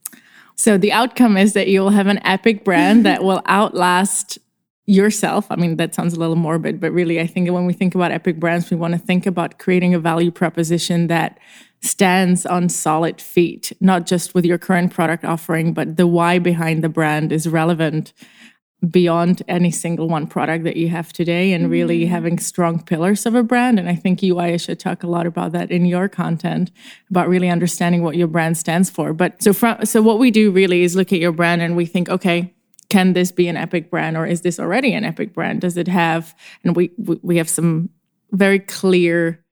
So 0.55 0.79
the 0.79 0.93
outcome 0.93 1.37
is 1.37 1.53
that 1.53 1.69
you'll 1.69 1.91
have 1.91 2.07
an 2.07 2.25
epic 2.25 2.65
brand 2.65 3.05
that 3.05 3.23
will 3.23 3.43
outlast 3.47 4.39
yourself. 4.87 5.47
I 5.51 5.57
mean, 5.57 5.77
that 5.77 5.95
sounds 5.95 6.15
a 6.15 6.19
little 6.19 6.37
morbid, 6.37 6.81
but 6.81 6.93
really, 6.93 7.21
I 7.21 7.27
think 7.27 7.51
when 7.51 7.67
we 7.67 7.75
think 7.75 7.95
about 7.95 8.11
epic 8.11 8.41
brands, 8.41 8.71
we 8.71 8.77
want 8.77 8.93
to 8.93 8.99
think 8.99 9.27
about 9.27 9.59
creating 9.59 9.93
a 9.93 9.99
value 9.99 10.31
proposition 10.31 11.09
that 11.09 11.39
stands 11.81 12.45
on 12.45 12.69
solid 12.69 13.21
feet, 13.21 13.73
not 13.81 14.07
just 14.07 14.35
with 14.35 14.45
your 14.45 14.59
current 14.59 14.93
product 14.93 15.25
offering, 15.25 15.73
but 15.73 15.97
the 15.97 16.07
why 16.07 16.39
behind 16.39 16.83
the 16.83 16.89
brand 16.89 17.33
is 17.33 17.49
relevant 17.49 18.13
beyond 18.91 19.43
any 19.49 19.73
single 19.73 20.09
one 20.09 20.27
product 20.27 20.63
that 20.63 20.77
you 20.77 20.89
have 20.89 21.13
today 21.13 21.53
and 21.53 21.69
really 21.69 22.03
mm. 22.03 22.09
having 22.09 22.39
strong 22.39 22.81
pillars 22.81 23.27
of 23.27 23.35
a 23.35 23.43
brand. 23.43 23.79
And 23.79 23.89
I 23.89 23.97
think 23.97 24.23
you, 24.23 24.37
Aisha, 24.37 24.79
talk 24.79 25.03
a 25.03 25.09
lot 25.09 25.27
about 25.27 25.51
that 25.53 25.71
in 25.73 25.85
your 25.85 26.09
content, 26.09 26.71
about 27.11 27.29
really 27.29 27.49
understanding 27.49 28.03
what 28.03 28.17
your 28.17 28.29
brand 28.29 28.57
stands 28.57 28.89
for. 28.89 29.13
But 29.13 29.43
so 29.43 29.53
from 29.53 29.85
so 29.85 30.01
what 30.01 30.21
we 30.21 30.31
do 30.31 30.53
really 30.53 30.83
is 30.83 30.95
look 30.95 31.13
at 31.13 31.19
your 31.19 31.33
brand 31.33 31.61
and 31.61 31.77
we 31.77 31.87
think, 31.87 32.09
okay, 32.09 32.55
can 32.89 33.15
this 33.15 33.33
be 33.33 33.49
an 33.49 33.57
epic 33.57 33.91
brand 33.91 34.17
or 34.17 34.27
is 34.27 34.43
this 34.43 34.61
already 34.61 34.95
an 34.95 35.05
epic 35.05 35.35
brand? 35.35 35.61
Does 35.61 35.77
it 35.77 35.89
have 35.89 36.35
and 36.63 36.77
we 36.77 36.93
we 36.97 37.37
have 37.37 37.49
some 37.49 37.91
very 38.31 38.61
clear 38.61 39.45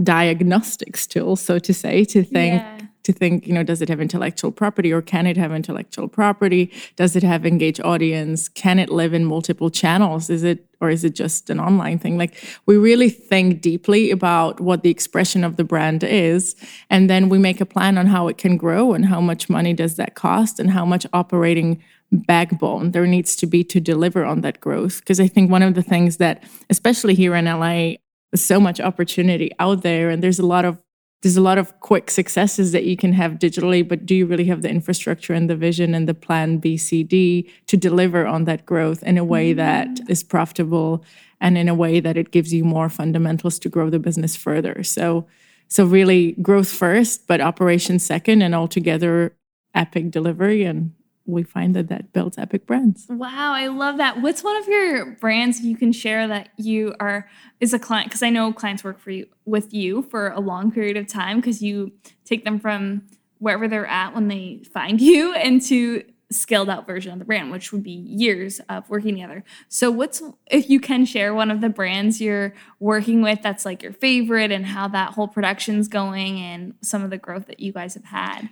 diagnostics 0.00 1.06
tool, 1.06 1.36
so 1.36 1.58
to 1.58 1.74
say, 1.74 2.04
to 2.04 2.22
think 2.22 2.62
yeah. 2.62 2.78
to 3.02 3.12
think, 3.12 3.46
you 3.46 3.52
know, 3.52 3.62
does 3.62 3.82
it 3.82 3.88
have 3.88 4.00
intellectual 4.00 4.50
property 4.50 4.92
or 4.92 5.02
can 5.02 5.26
it 5.26 5.36
have 5.36 5.52
intellectual 5.52 6.08
property? 6.08 6.72
Does 6.96 7.14
it 7.16 7.22
have 7.22 7.44
engaged 7.44 7.80
audience? 7.82 8.48
Can 8.48 8.78
it 8.78 8.88
live 8.88 9.12
in 9.12 9.24
multiple 9.24 9.70
channels? 9.70 10.30
Is 10.30 10.44
it 10.44 10.66
or 10.80 10.88
is 10.88 11.04
it 11.04 11.14
just 11.14 11.50
an 11.50 11.60
online 11.60 11.98
thing? 11.98 12.16
Like 12.16 12.34
we 12.64 12.76
really 12.76 13.10
think 13.10 13.60
deeply 13.60 14.10
about 14.10 14.60
what 14.60 14.82
the 14.82 14.90
expression 14.90 15.44
of 15.44 15.56
the 15.56 15.64
brand 15.64 16.02
is, 16.02 16.56
and 16.88 17.10
then 17.10 17.28
we 17.28 17.38
make 17.38 17.60
a 17.60 17.66
plan 17.66 17.98
on 17.98 18.06
how 18.06 18.28
it 18.28 18.38
can 18.38 18.56
grow 18.56 18.94
and 18.94 19.04
how 19.04 19.20
much 19.20 19.50
money 19.50 19.74
does 19.74 19.96
that 19.96 20.14
cost 20.14 20.58
and 20.58 20.70
how 20.70 20.86
much 20.86 21.06
operating 21.12 21.82
backbone 22.12 22.90
there 22.90 23.06
needs 23.06 23.34
to 23.36 23.46
be 23.46 23.64
to 23.64 23.80
deliver 23.80 24.24
on 24.24 24.42
that 24.42 24.60
growth. 24.60 25.00
Because 25.00 25.18
I 25.18 25.28
think 25.28 25.50
one 25.50 25.62
of 25.62 25.74
the 25.74 25.82
things 25.82 26.18
that, 26.18 26.44
especially 26.68 27.14
here 27.14 27.34
in 27.34 27.46
LA, 27.46 27.94
so 28.34 28.60
much 28.60 28.80
opportunity 28.80 29.50
out 29.58 29.82
there 29.82 30.10
and 30.10 30.22
there's 30.22 30.38
a 30.38 30.46
lot 30.46 30.64
of 30.64 30.80
there's 31.22 31.36
a 31.36 31.40
lot 31.40 31.56
of 31.56 31.78
quick 31.78 32.10
successes 32.10 32.72
that 32.72 32.82
you 32.84 32.96
can 32.96 33.12
have 33.12 33.32
digitally 33.32 33.86
but 33.86 34.04
do 34.06 34.14
you 34.14 34.26
really 34.26 34.46
have 34.46 34.62
the 34.62 34.70
infrastructure 34.70 35.32
and 35.32 35.48
the 35.48 35.56
vision 35.56 35.94
and 35.94 36.08
the 36.08 36.14
plan 36.14 36.60
bcd 36.60 37.48
to 37.66 37.76
deliver 37.76 38.26
on 38.26 38.44
that 38.44 38.66
growth 38.66 39.02
in 39.02 39.18
a 39.18 39.24
way 39.24 39.52
that 39.52 39.88
mm. 39.88 40.10
is 40.10 40.22
profitable 40.22 41.04
and 41.40 41.58
in 41.58 41.68
a 41.68 41.74
way 41.74 42.00
that 42.00 42.16
it 42.16 42.30
gives 42.30 42.52
you 42.52 42.64
more 42.64 42.88
fundamentals 42.88 43.58
to 43.58 43.68
grow 43.68 43.90
the 43.90 43.98
business 43.98 44.34
further 44.36 44.82
so 44.82 45.26
So 45.72 45.86
really 45.86 46.32
growth 46.32 46.68
first, 46.70 47.26
but 47.26 47.40
operation 47.40 47.98
second, 47.98 48.42
and 48.42 48.54
altogether 48.54 49.34
epic 49.74 50.10
delivery. 50.10 50.64
And 50.64 50.92
we 51.24 51.42
find 51.42 51.74
that 51.76 51.88
that 51.88 52.12
builds 52.12 52.38
epic 52.38 52.66
brands. 52.66 53.06
Wow, 53.08 53.52
I 53.52 53.68
love 53.68 53.96
that. 53.98 54.20
What's 54.20 54.42
one 54.42 54.56
of 54.56 54.66
your 54.66 55.12
brands 55.16 55.60
you 55.60 55.76
can 55.76 55.92
share 55.92 56.26
that 56.28 56.50
you 56.56 56.94
are 56.98 57.28
is 57.60 57.72
a 57.72 57.78
client? 57.78 58.08
Because 58.08 58.22
I 58.22 58.30
know 58.30 58.52
clients 58.52 58.82
work 58.82 58.98
for 58.98 59.10
you 59.10 59.26
with 59.44 59.72
you 59.72 60.02
for 60.02 60.28
a 60.30 60.40
long 60.40 60.72
period 60.72 60.96
of 60.96 61.06
time 61.06 61.38
because 61.38 61.62
you 61.62 61.92
take 62.24 62.44
them 62.44 62.58
from 62.58 63.02
wherever 63.38 63.68
they're 63.68 63.86
at 63.86 64.14
when 64.14 64.28
they 64.28 64.62
find 64.72 65.00
you 65.00 65.34
into 65.34 66.04
scaled 66.32 66.70
out 66.70 66.86
version 66.86 67.12
of 67.12 67.18
the 67.18 67.24
brand, 67.24 67.50
which 67.50 67.72
would 67.72 67.82
be 67.82 67.90
years 67.90 68.60
of 68.68 68.88
working 68.88 69.14
together. 69.14 69.44
So, 69.68 69.90
what's 69.90 70.22
if 70.50 70.68
you 70.68 70.80
can 70.80 71.04
share 71.04 71.34
one 71.34 71.50
of 71.50 71.60
the 71.60 71.68
brands 71.68 72.20
you're 72.20 72.54
working 72.80 73.22
with 73.22 73.42
that's 73.42 73.64
like 73.64 73.82
your 73.82 73.92
favorite 73.92 74.50
and 74.50 74.66
how 74.66 74.88
that 74.88 75.12
whole 75.12 75.28
production's 75.28 75.88
going 75.88 76.40
and 76.40 76.74
some 76.80 77.02
of 77.02 77.10
the 77.10 77.18
growth 77.18 77.46
that 77.46 77.60
you 77.60 77.72
guys 77.72 77.94
have 77.94 78.04
had? 78.04 78.48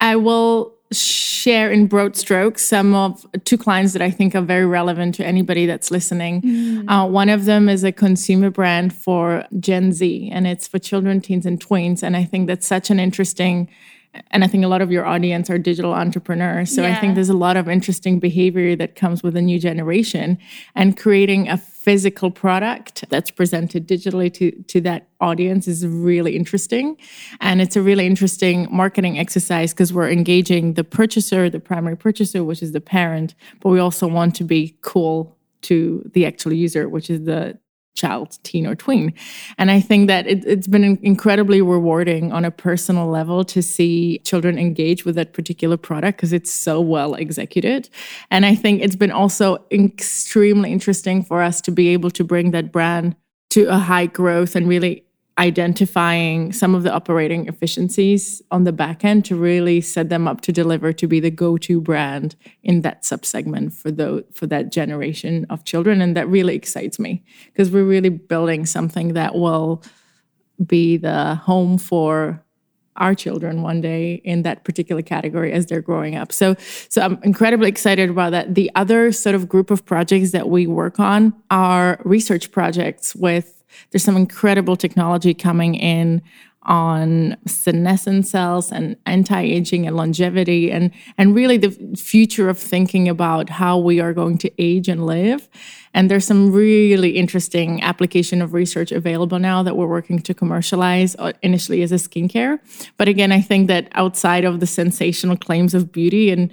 I 0.00 0.16
will 0.16 0.73
share 0.92 1.70
in 1.70 1.86
broad 1.86 2.16
strokes 2.16 2.64
some 2.64 2.94
of 2.94 3.26
two 3.44 3.58
clients 3.58 3.92
that 3.92 4.02
I 4.02 4.10
think 4.10 4.34
are 4.34 4.40
very 4.40 4.66
relevant 4.66 5.14
to 5.16 5.26
anybody 5.26 5.66
that's 5.66 5.90
listening. 5.90 6.42
Mm. 6.42 6.90
Uh, 6.90 7.06
one 7.08 7.28
of 7.28 7.44
them 7.44 7.68
is 7.68 7.84
a 7.84 7.92
consumer 7.92 8.50
brand 8.50 8.94
for 8.94 9.44
Gen 9.58 9.92
Z, 9.92 10.30
and 10.32 10.46
it's 10.46 10.68
for 10.68 10.78
children, 10.78 11.20
teens, 11.20 11.46
and 11.46 11.58
tweens. 11.64 12.02
And 12.02 12.16
I 12.16 12.24
think 12.24 12.46
that's 12.46 12.66
such 12.66 12.90
an 12.90 13.00
interesting 13.00 13.68
and 14.30 14.44
I 14.44 14.46
think 14.46 14.64
a 14.64 14.68
lot 14.68 14.80
of 14.80 14.92
your 14.92 15.04
audience 15.04 15.50
are 15.50 15.58
digital 15.58 15.92
entrepreneurs. 15.92 16.74
So 16.74 16.82
yeah. 16.82 16.96
I 16.96 17.00
think 17.00 17.14
there's 17.14 17.28
a 17.28 17.36
lot 17.36 17.56
of 17.56 17.68
interesting 17.68 18.20
behavior 18.20 18.76
that 18.76 18.94
comes 18.94 19.22
with 19.22 19.36
a 19.36 19.42
new 19.42 19.58
generation 19.58 20.38
and 20.74 20.96
creating 20.96 21.48
a 21.48 21.56
physical 21.84 22.30
product 22.30 23.04
that's 23.10 23.30
presented 23.30 23.86
digitally 23.86 24.32
to, 24.32 24.50
to 24.72 24.80
that 24.80 25.06
audience 25.20 25.68
is 25.68 25.86
really 25.86 26.34
interesting. 26.34 26.96
And 27.42 27.60
it's 27.60 27.76
a 27.76 27.82
really 27.82 28.06
interesting 28.06 28.66
marketing 28.70 29.18
exercise 29.18 29.74
because 29.74 29.92
we're 29.92 30.10
engaging 30.10 30.74
the 30.74 30.84
purchaser, 30.84 31.50
the 31.50 31.60
primary 31.60 31.96
purchaser, 31.96 32.42
which 32.42 32.62
is 32.62 32.72
the 32.72 32.80
parent, 32.80 33.34
but 33.60 33.68
we 33.68 33.78
also 33.80 34.06
want 34.08 34.34
to 34.36 34.44
be 34.44 34.74
cool 34.80 35.36
to 35.62 36.10
the 36.14 36.24
actual 36.24 36.54
user, 36.54 36.88
which 36.88 37.10
is 37.10 37.24
the 37.24 37.58
child, 37.94 38.38
teen, 38.42 38.66
or 38.66 38.74
tween. 38.74 39.14
And 39.56 39.70
I 39.70 39.80
think 39.80 40.08
that 40.08 40.26
it, 40.26 40.44
has 40.44 40.66
been 40.66 40.98
incredibly 41.02 41.62
rewarding 41.62 42.32
on 42.32 42.44
a 42.44 42.50
personal 42.50 43.08
level 43.08 43.44
to 43.44 43.62
see 43.62 44.18
children 44.18 44.58
engage 44.58 45.04
with 45.04 45.14
that 45.14 45.32
particular 45.32 45.76
product 45.76 46.18
because 46.18 46.32
it's 46.32 46.52
so 46.52 46.80
well 46.80 47.14
executed. 47.14 47.88
And 48.30 48.44
I 48.44 48.54
think 48.54 48.82
it's 48.82 48.96
been 48.96 49.12
also 49.12 49.64
extremely 49.70 50.72
interesting 50.72 51.22
for 51.22 51.42
us 51.42 51.60
to 51.62 51.70
be 51.70 51.88
able 51.88 52.10
to 52.10 52.24
bring 52.24 52.50
that 52.50 52.72
brand 52.72 53.16
to 53.50 53.66
a 53.66 53.78
high 53.78 54.06
growth 54.06 54.56
and 54.56 54.68
really 54.68 55.04
identifying 55.38 56.52
some 56.52 56.74
of 56.74 56.84
the 56.84 56.92
operating 56.92 57.48
efficiencies 57.48 58.40
on 58.52 58.64
the 58.64 58.72
back 58.72 59.04
end 59.04 59.24
to 59.24 59.34
really 59.34 59.80
set 59.80 60.08
them 60.08 60.28
up 60.28 60.40
to 60.42 60.52
deliver 60.52 60.92
to 60.92 61.08
be 61.08 61.18
the 61.18 61.30
go-to 61.30 61.80
brand 61.80 62.36
in 62.62 62.82
that 62.82 63.02
subsegment 63.02 63.72
for 63.72 63.90
the 63.90 64.24
for 64.32 64.46
that 64.46 64.70
generation 64.70 65.44
of 65.50 65.64
children 65.64 66.00
and 66.00 66.16
that 66.16 66.28
really 66.28 66.54
excites 66.54 67.00
me 67.00 67.24
because 67.46 67.70
we're 67.70 67.84
really 67.84 68.10
building 68.10 68.64
something 68.64 69.14
that 69.14 69.34
will 69.34 69.82
be 70.64 70.96
the 70.96 71.34
home 71.34 71.78
for 71.78 72.40
our 72.96 73.12
children 73.12 73.62
one 73.62 73.80
day 73.80 74.14
in 74.24 74.42
that 74.42 74.62
particular 74.62 75.02
category 75.02 75.52
as 75.52 75.66
they're 75.66 75.80
growing 75.80 76.14
up. 76.14 76.30
So 76.30 76.54
so 76.88 77.02
I'm 77.02 77.18
incredibly 77.24 77.68
excited 77.68 78.08
about 78.08 78.30
that. 78.30 78.54
The 78.54 78.70
other 78.76 79.10
sort 79.10 79.34
of 79.34 79.48
group 79.48 79.72
of 79.72 79.84
projects 79.84 80.30
that 80.30 80.48
we 80.48 80.68
work 80.68 81.00
on 81.00 81.34
are 81.50 82.00
research 82.04 82.52
projects 82.52 83.16
with 83.16 83.63
there's 83.90 84.04
some 84.04 84.16
incredible 84.16 84.76
technology 84.76 85.34
coming 85.34 85.74
in 85.74 86.22
on 86.66 87.36
senescent 87.46 88.26
cells 88.26 88.72
and 88.72 88.96
anti-aging 89.04 89.86
and 89.86 89.96
longevity 89.96 90.72
and 90.72 90.90
and 91.18 91.34
really 91.34 91.58
the 91.58 91.70
future 91.94 92.48
of 92.48 92.58
thinking 92.58 93.08
about 93.08 93.50
how 93.50 93.78
we 93.78 94.00
are 94.00 94.14
going 94.14 94.38
to 94.38 94.50
age 94.58 94.88
and 94.88 95.04
live. 95.04 95.48
And 95.92 96.10
there's 96.10 96.24
some 96.24 96.52
really 96.52 97.10
interesting 97.10 97.82
application 97.82 98.42
of 98.42 98.54
research 98.54 98.90
available 98.92 99.38
now 99.38 99.62
that 99.62 99.76
we're 99.76 99.86
working 99.86 100.18
to 100.20 100.34
commercialize 100.34 101.14
uh, 101.18 101.32
initially 101.42 101.82
as 101.82 101.92
a 101.92 101.96
skincare. 101.96 102.58
But 102.96 103.08
again 103.08 103.32
i 103.32 103.40
think 103.40 103.68
that 103.68 103.88
outside 103.92 104.44
of 104.44 104.60
the 104.60 104.66
sensational 104.66 105.36
claims 105.36 105.74
of 105.74 105.92
beauty 105.92 106.30
and 106.30 106.50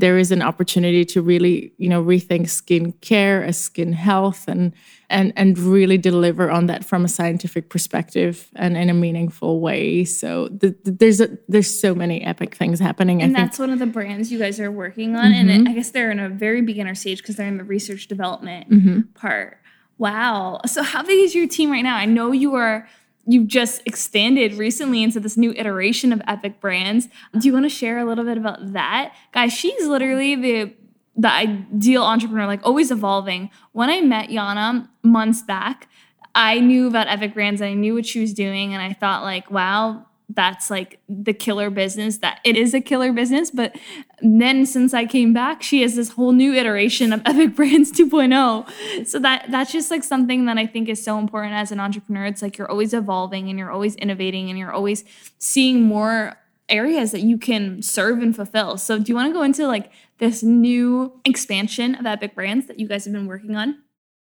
there 0.00 0.18
is 0.18 0.32
an 0.32 0.42
opportunity 0.42 1.04
to 1.04 1.22
really 1.22 1.72
you 1.78 1.88
know 1.88 2.02
rethink 2.02 2.48
skin 2.48 2.92
care 3.00 3.44
as 3.44 3.58
skin 3.58 3.92
health 3.92 4.48
and 4.48 4.72
and 5.08 5.32
and 5.36 5.58
really 5.58 5.98
deliver 5.98 6.50
on 6.50 6.66
that 6.66 6.84
from 6.84 7.04
a 7.04 7.08
scientific 7.08 7.68
perspective 7.68 8.48
and 8.56 8.76
in 8.76 8.88
a 8.88 8.94
meaningful 8.94 9.60
way 9.60 10.04
so 10.04 10.48
the, 10.48 10.74
the, 10.84 10.90
there's 10.90 11.20
a 11.20 11.28
there's 11.48 11.80
so 11.80 11.94
many 11.94 12.22
epic 12.22 12.54
things 12.54 12.80
happening 12.80 13.22
and 13.22 13.36
I 13.36 13.40
that's 13.40 13.58
think. 13.58 13.68
one 13.68 13.72
of 13.72 13.78
the 13.78 13.86
brands 13.86 14.32
you 14.32 14.38
guys 14.38 14.58
are 14.58 14.70
working 14.70 15.16
on 15.16 15.32
mm-hmm. 15.32 15.48
and 15.48 15.68
it, 15.68 15.70
i 15.70 15.74
guess 15.74 15.90
they're 15.90 16.10
in 16.10 16.20
a 16.20 16.28
very 16.28 16.62
beginner 16.62 16.94
stage 16.94 17.18
because 17.18 17.36
they're 17.36 17.48
in 17.48 17.58
the 17.58 17.64
research 17.64 18.08
development 18.08 18.70
mm-hmm. 18.70 19.00
part 19.14 19.58
wow 19.98 20.60
so 20.66 20.82
how 20.82 21.02
big 21.02 21.18
is 21.18 21.34
your 21.34 21.46
team 21.46 21.70
right 21.70 21.82
now 21.82 21.96
i 21.96 22.06
know 22.06 22.32
you 22.32 22.54
are 22.54 22.88
you've 23.30 23.46
just 23.46 23.80
expanded 23.86 24.54
recently 24.54 25.02
into 25.02 25.20
this 25.20 25.36
new 25.36 25.52
iteration 25.52 26.12
of 26.12 26.20
Epic 26.26 26.60
Brands. 26.60 27.08
Do 27.38 27.46
you 27.46 27.52
want 27.52 27.64
to 27.64 27.70
share 27.70 27.98
a 27.98 28.04
little 28.04 28.24
bit 28.24 28.36
about 28.36 28.72
that? 28.72 29.14
Guys, 29.32 29.52
she's 29.52 29.86
literally 29.86 30.34
the 30.34 30.74
the 31.16 31.30
ideal 31.30 32.02
entrepreneur, 32.02 32.46
like 32.46 32.64
always 32.64 32.90
evolving. 32.90 33.50
When 33.72 33.90
I 33.90 34.00
met 34.00 34.30
Yana 34.30 34.88
months 35.02 35.42
back, 35.42 35.88
I 36.34 36.60
knew 36.60 36.86
about 36.86 37.08
Epic 37.08 37.34
Brands 37.34 37.60
and 37.60 37.70
I 37.70 37.74
knew 37.74 37.94
what 37.94 38.06
she 38.06 38.20
was 38.20 38.32
doing. 38.32 38.72
And 38.72 38.82
I 38.82 38.94
thought, 38.94 39.22
like, 39.22 39.50
wow, 39.50 40.06
that's 40.34 40.70
like 40.70 41.00
the 41.08 41.32
killer 41.32 41.70
business 41.70 42.18
that 42.18 42.40
it 42.44 42.56
is 42.56 42.74
a 42.74 42.80
killer 42.80 43.12
business 43.12 43.50
but 43.50 43.76
then 44.22 44.64
since 44.66 44.92
i 44.94 45.04
came 45.04 45.32
back 45.32 45.62
she 45.62 45.82
has 45.82 45.96
this 45.96 46.10
whole 46.10 46.32
new 46.32 46.52
iteration 46.54 47.12
of 47.12 47.20
epic 47.26 47.54
brands 47.56 47.90
2.0 47.92 49.06
so 49.06 49.18
that 49.18 49.46
that's 49.50 49.72
just 49.72 49.90
like 49.90 50.04
something 50.04 50.46
that 50.46 50.58
i 50.58 50.66
think 50.66 50.88
is 50.88 51.02
so 51.02 51.18
important 51.18 51.54
as 51.54 51.72
an 51.72 51.80
entrepreneur. 51.80 52.26
It's 52.26 52.42
like 52.42 52.58
you're 52.58 52.70
always 52.70 52.94
evolving 52.94 53.48
and 53.48 53.58
you're 53.58 53.70
always 53.70 53.96
innovating 53.96 54.48
and 54.48 54.58
you're 54.58 54.72
always 54.72 55.04
seeing 55.38 55.82
more 55.82 56.36
areas 56.68 57.10
that 57.12 57.20
you 57.20 57.36
can 57.36 57.82
serve 57.82 58.22
and 58.22 58.34
fulfill. 58.34 58.76
So 58.76 58.98
do 58.98 59.10
you 59.10 59.16
want 59.16 59.28
to 59.28 59.32
go 59.32 59.42
into 59.42 59.66
like 59.66 59.90
this 60.18 60.42
new 60.42 61.20
expansion 61.24 61.94
of 61.96 62.06
epic 62.06 62.34
brands 62.34 62.66
that 62.66 62.78
you 62.78 62.86
guys 62.86 63.04
have 63.04 63.14
been 63.14 63.26
working 63.26 63.56
on? 63.56 63.82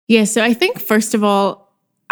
Yeah 0.08 0.24
so 0.24 0.42
i 0.42 0.52
think 0.52 0.80
first 0.80 1.14
of 1.14 1.22
all 1.22 1.61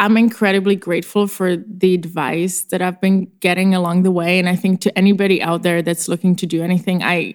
I'm 0.00 0.16
incredibly 0.16 0.76
grateful 0.76 1.26
for 1.26 1.57
the 1.57 1.92
advice 1.92 2.62
that 2.64 2.80
I've 2.80 2.99
been 3.02 3.30
getting 3.40 3.75
along 3.75 4.02
the 4.02 4.11
way. 4.11 4.38
And 4.38 4.49
I 4.49 4.57
think 4.57 4.80
to 4.80 4.99
anybody 4.99 5.42
out 5.42 5.62
there 5.62 5.83
that's 5.83 6.09
looking 6.09 6.35
to 6.37 6.47
do 6.47 6.62
anything, 6.62 7.02
I 7.02 7.35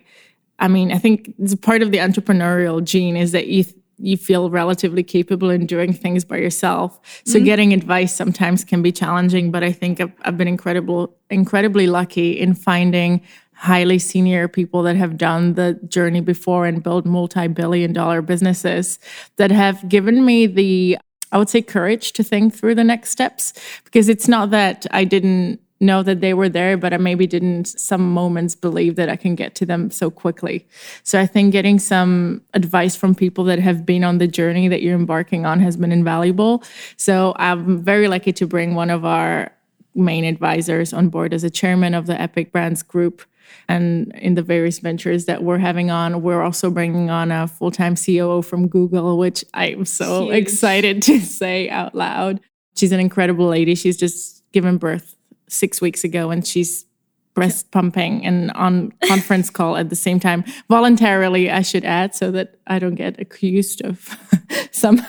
I 0.57 0.67
mean, 0.67 0.91
I 0.91 0.97
think 0.97 1.31
it's 1.37 1.53
part 1.53 1.83
of 1.83 1.91
the 1.91 1.99
entrepreneurial 1.99 2.83
gene 2.83 3.17
is 3.17 3.33
that 3.33 3.47
you 3.47 3.65
you 3.97 4.17
feel 4.17 4.49
relatively 4.49 5.03
capable 5.03 5.51
in 5.51 5.67
doing 5.67 5.93
things 5.93 6.25
by 6.25 6.37
yourself. 6.37 6.99
So 7.23 7.37
mm-hmm. 7.37 7.45
getting 7.45 7.73
advice 7.73 8.13
sometimes 8.13 8.63
can 8.63 8.81
be 8.81 8.91
challenging, 8.91 9.51
but 9.51 9.63
I 9.63 9.71
think 9.71 10.01
I've, 10.01 10.11
I've 10.23 10.37
been 10.37 10.49
incredible, 10.49 11.15
incredibly 11.29 11.87
lucky 11.87 12.31
in 12.37 12.55
finding 12.55 13.21
highly 13.53 13.99
senior 13.99 14.47
people 14.49 14.83
that 14.83 14.97
have 14.97 15.17
done 15.17 15.53
the 15.53 15.79
journey 15.87 16.19
before 16.19 16.65
and 16.65 16.83
built 16.83 17.05
multi-billion 17.05 17.93
dollar 17.93 18.21
businesses 18.21 18.99
that 19.37 19.51
have 19.51 19.87
given 19.87 20.25
me 20.25 20.45
the 20.45 20.97
I 21.35 21.37
would 21.37 21.49
say 21.49 21.61
courage 21.61 22.13
to 22.13 22.23
think 22.23 22.55
through 22.55 22.75
the 22.75 22.83
next 22.85 23.09
steps 23.09 23.51
because 23.83 24.07
it's 24.07 24.29
not 24.29 24.51
that 24.51 24.85
I 24.91 25.03
didn't 25.03 25.59
know 25.81 26.01
that 26.01 26.21
they 26.21 26.33
were 26.33 26.47
there, 26.47 26.77
but 26.77 26.93
I 26.93 26.97
maybe 26.97 27.27
didn't 27.27 27.65
some 27.65 28.13
moments 28.13 28.55
believe 28.55 28.95
that 28.95 29.09
I 29.09 29.17
can 29.17 29.35
get 29.35 29.53
to 29.55 29.65
them 29.65 29.91
so 29.91 30.09
quickly. 30.09 30.65
So 31.03 31.19
I 31.19 31.25
think 31.25 31.51
getting 31.51 31.77
some 31.77 32.41
advice 32.53 32.95
from 32.95 33.15
people 33.15 33.43
that 33.43 33.59
have 33.59 33.85
been 33.85 34.05
on 34.05 34.17
the 34.17 34.29
journey 34.29 34.69
that 34.69 34.81
you're 34.81 34.95
embarking 34.95 35.45
on 35.45 35.59
has 35.59 35.75
been 35.75 35.91
invaluable. 35.91 36.63
So 36.95 37.35
I'm 37.35 37.83
very 37.83 38.07
lucky 38.07 38.31
to 38.31 38.47
bring 38.47 38.73
one 38.73 38.89
of 38.89 39.03
our 39.03 39.51
main 39.93 40.23
advisors 40.23 40.93
on 40.93 41.09
board 41.09 41.33
as 41.33 41.43
a 41.43 41.49
chairman 41.49 41.93
of 41.93 42.05
the 42.05 42.19
Epic 42.19 42.53
Brands 42.53 42.81
Group 42.81 43.23
and 43.67 44.13
in 44.15 44.35
the 44.35 44.41
various 44.41 44.79
ventures 44.79 45.25
that 45.25 45.43
we're 45.43 45.57
having 45.57 45.89
on. 45.91 46.21
We're 46.21 46.41
also 46.41 46.69
bringing 46.69 47.09
on 47.09 47.31
a 47.31 47.47
full 47.47 47.71
time 47.71 47.95
COO 47.95 48.41
from 48.41 48.67
Google, 48.67 49.17
which 49.17 49.43
I'm 49.53 49.85
so 49.85 50.25
Huge. 50.25 50.35
excited 50.35 51.01
to 51.03 51.19
say 51.21 51.69
out 51.69 51.95
loud. 51.95 52.39
She's 52.75 52.91
an 52.91 52.99
incredible 52.99 53.47
lady. 53.47 53.75
She's 53.75 53.97
just 53.97 54.43
given 54.51 54.77
birth 54.77 55.15
six 55.49 55.81
weeks 55.81 56.03
ago 56.03 56.31
and 56.31 56.45
she's 56.45 56.85
breast 57.33 57.69
pumping 57.71 58.25
and 58.25 58.49
on 58.51 58.93
conference 59.07 59.49
call 59.49 59.75
at 59.75 59.89
the 59.89 59.95
same 59.95 60.21
time 60.21 60.43
voluntarily 60.69 61.51
i 61.51 61.61
should 61.61 61.83
add 61.83 62.15
so 62.15 62.31
that 62.31 62.55
i 62.67 62.79
don't 62.79 62.95
get 62.95 63.19
accused 63.19 63.81
of 63.81 64.17
some 64.71 65.05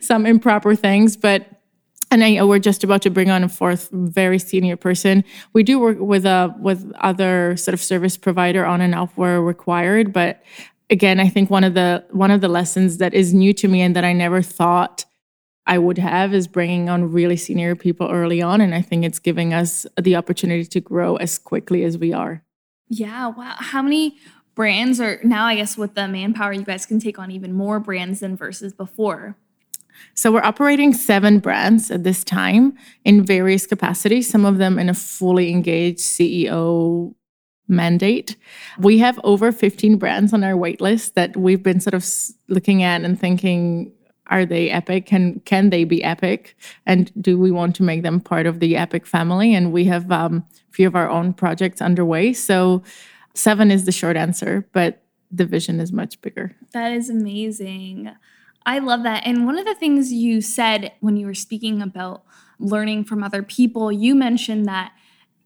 some 0.00 0.24
improper 0.24 0.74
things 0.74 1.16
but 1.18 1.53
and 2.14 2.24
I, 2.24 2.42
we're 2.44 2.58
just 2.58 2.84
about 2.84 3.02
to 3.02 3.10
bring 3.10 3.30
on 3.30 3.44
a 3.44 3.48
fourth 3.48 3.90
very 3.92 4.38
senior 4.38 4.76
person. 4.76 5.24
We 5.52 5.62
do 5.62 5.78
work 5.78 5.98
with 5.98 6.24
a 6.24 6.54
with 6.58 6.90
other 7.00 7.56
sort 7.56 7.74
of 7.74 7.82
service 7.82 8.16
provider 8.16 8.64
on 8.64 8.80
and 8.80 8.94
off 8.94 9.16
where 9.16 9.42
required, 9.42 10.12
but 10.12 10.42
again, 10.90 11.20
I 11.20 11.28
think 11.28 11.50
one 11.50 11.64
of 11.64 11.74
the 11.74 12.04
one 12.10 12.30
of 12.30 12.40
the 12.40 12.48
lessons 12.48 12.98
that 12.98 13.14
is 13.14 13.34
new 13.34 13.52
to 13.54 13.68
me 13.68 13.82
and 13.82 13.96
that 13.96 14.04
I 14.04 14.12
never 14.12 14.42
thought 14.42 15.04
I 15.66 15.78
would 15.78 15.98
have 15.98 16.34
is 16.34 16.46
bringing 16.46 16.88
on 16.88 17.10
really 17.10 17.36
senior 17.36 17.74
people 17.74 18.08
early 18.10 18.42
on. 18.42 18.60
And 18.60 18.74
I 18.74 18.82
think 18.82 19.04
it's 19.04 19.18
giving 19.18 19.54
us 19.54 19.86
the 20.00 20.16
opportunity 20.16 20.64
to 20.66 20.80
grow 20.80 21.16
as 21.16 21.38
quickly 21.38 21.84
as 21.84 21.96
we 21.96 22.12
are. 22.12 22.44
Yeah. 22.88 23.28
Wow. 23.28 23.54
How 23.58 23.82
many 23.82 24.18
brands 24.54 25.00
are 25.00 25.20
now, 25.24 25.46
I 25.46 25.56
guess, 25.56 25.76
with 25.76 25.94
the 25.94 26.06
manpower, 26.06 26.52
you 26.52 26.64
guys 26.64 26.86
can 26.86 27.00
take 27.00 27.18
on 27.18 27.30
even 27.30 27.52
more 27.52 27.80
brands 27.80 28.20
than 28.20 28.36
versus 28.36 28.72
before? 28.74 29.36
So 30.14 30.32
we're 30.32 30.42
operating 30.42 30.92
seven 30.92 31.38
brands 31.38 31.90
at 31.90 32.04
this 32.04 32.24
time 32.24 32.76
in 33.04 33.24
various 33.24 33.66
capacities, 33.66 34.28
some 34.28 34.44
of 34.44 34.58
them 34.58 34.78
in 34.78 34.88
a 34.88 34.94
fully 34.94 35.50
engaged 35.50 36.00
CEO 36.00 37.14
mandate. 37.66 38.36
We 38.78 38.98
have 38.98 39.18
over 39.24 39.50
15 39.50 39.96
brands 39.96 40.32
on 40.32 40.44
our 40.44 40.56
wait 40.56 40.80
list 40.80 41.14
that 41.14 41.36
we've 41.36 41.62
been 41.62 41.80
sort 41.80 41.94
of 41.94 42.06
looking 42.48 42.82
at 42.82 43.02
and 43.02 43.18
thinking 43.18 43.92
are 44.28 44.46
they 44.46 44.70
epic? 44.70 45.04
Can 45.04 45.40
can 45.40 45.68
they 45.68 45.84
be 45.84 46.02
epic? 46.02 46.56
And 46.86 47.12
do 47.20 47.38
we 47.38 47.50
want 47.50 47.76
to 47.76 47.82
make 47.82 48.02
them 48.02 48.20
part 48.20 48.46
of 48.46 48.58
the 48.58 48.74
epic 48.74 49.06
family? 49.06 49.54
And 49.54 49.70
we 49.70 49.84
have 49.84 50.10
um, 50.10 50.46
a 50.70 50.72
few 50.72 50.86
of 50.86 50.96
our 50.96 51.10
own 51.10 51.34
projects 51.34 51.82
underway. 51.82 52.32
So 52.32 52.82
seven 53.34 53.70
is 53.70 53.84
the 53.84 53.92
short 53.92 54.16
answer 54.16 54.66
but 54.72 55.02
the 55.30 55.44
vision 55.44 55.80
is 55.80 55.92
much 55.92 56.20
bigger. 56.20 56.56
That 56.72 56.92
is 56.92 57.10
amazing 57.10 58.14
i 58.66 58.78
love 58.78 59.02
that. 59.02 59.26
And 59.26 59.46
one 59.46 59.58
of 59.58 59.66
the 59.66 59.74
things 59.74 60.12
you 60.12 60.40
said 60.40 60.92
when 61.00 61.16
you 61.16 61.26
were 61.26 61.34
speaking 61.34 61.82
about 61.82 62.24
learning 62.58 63.04
from 63.04 63.22
other 63.22 63.42
people 63.42 63.90
you 63.90 64.14
mentioned 64.14 64.66
that 64.66 64.92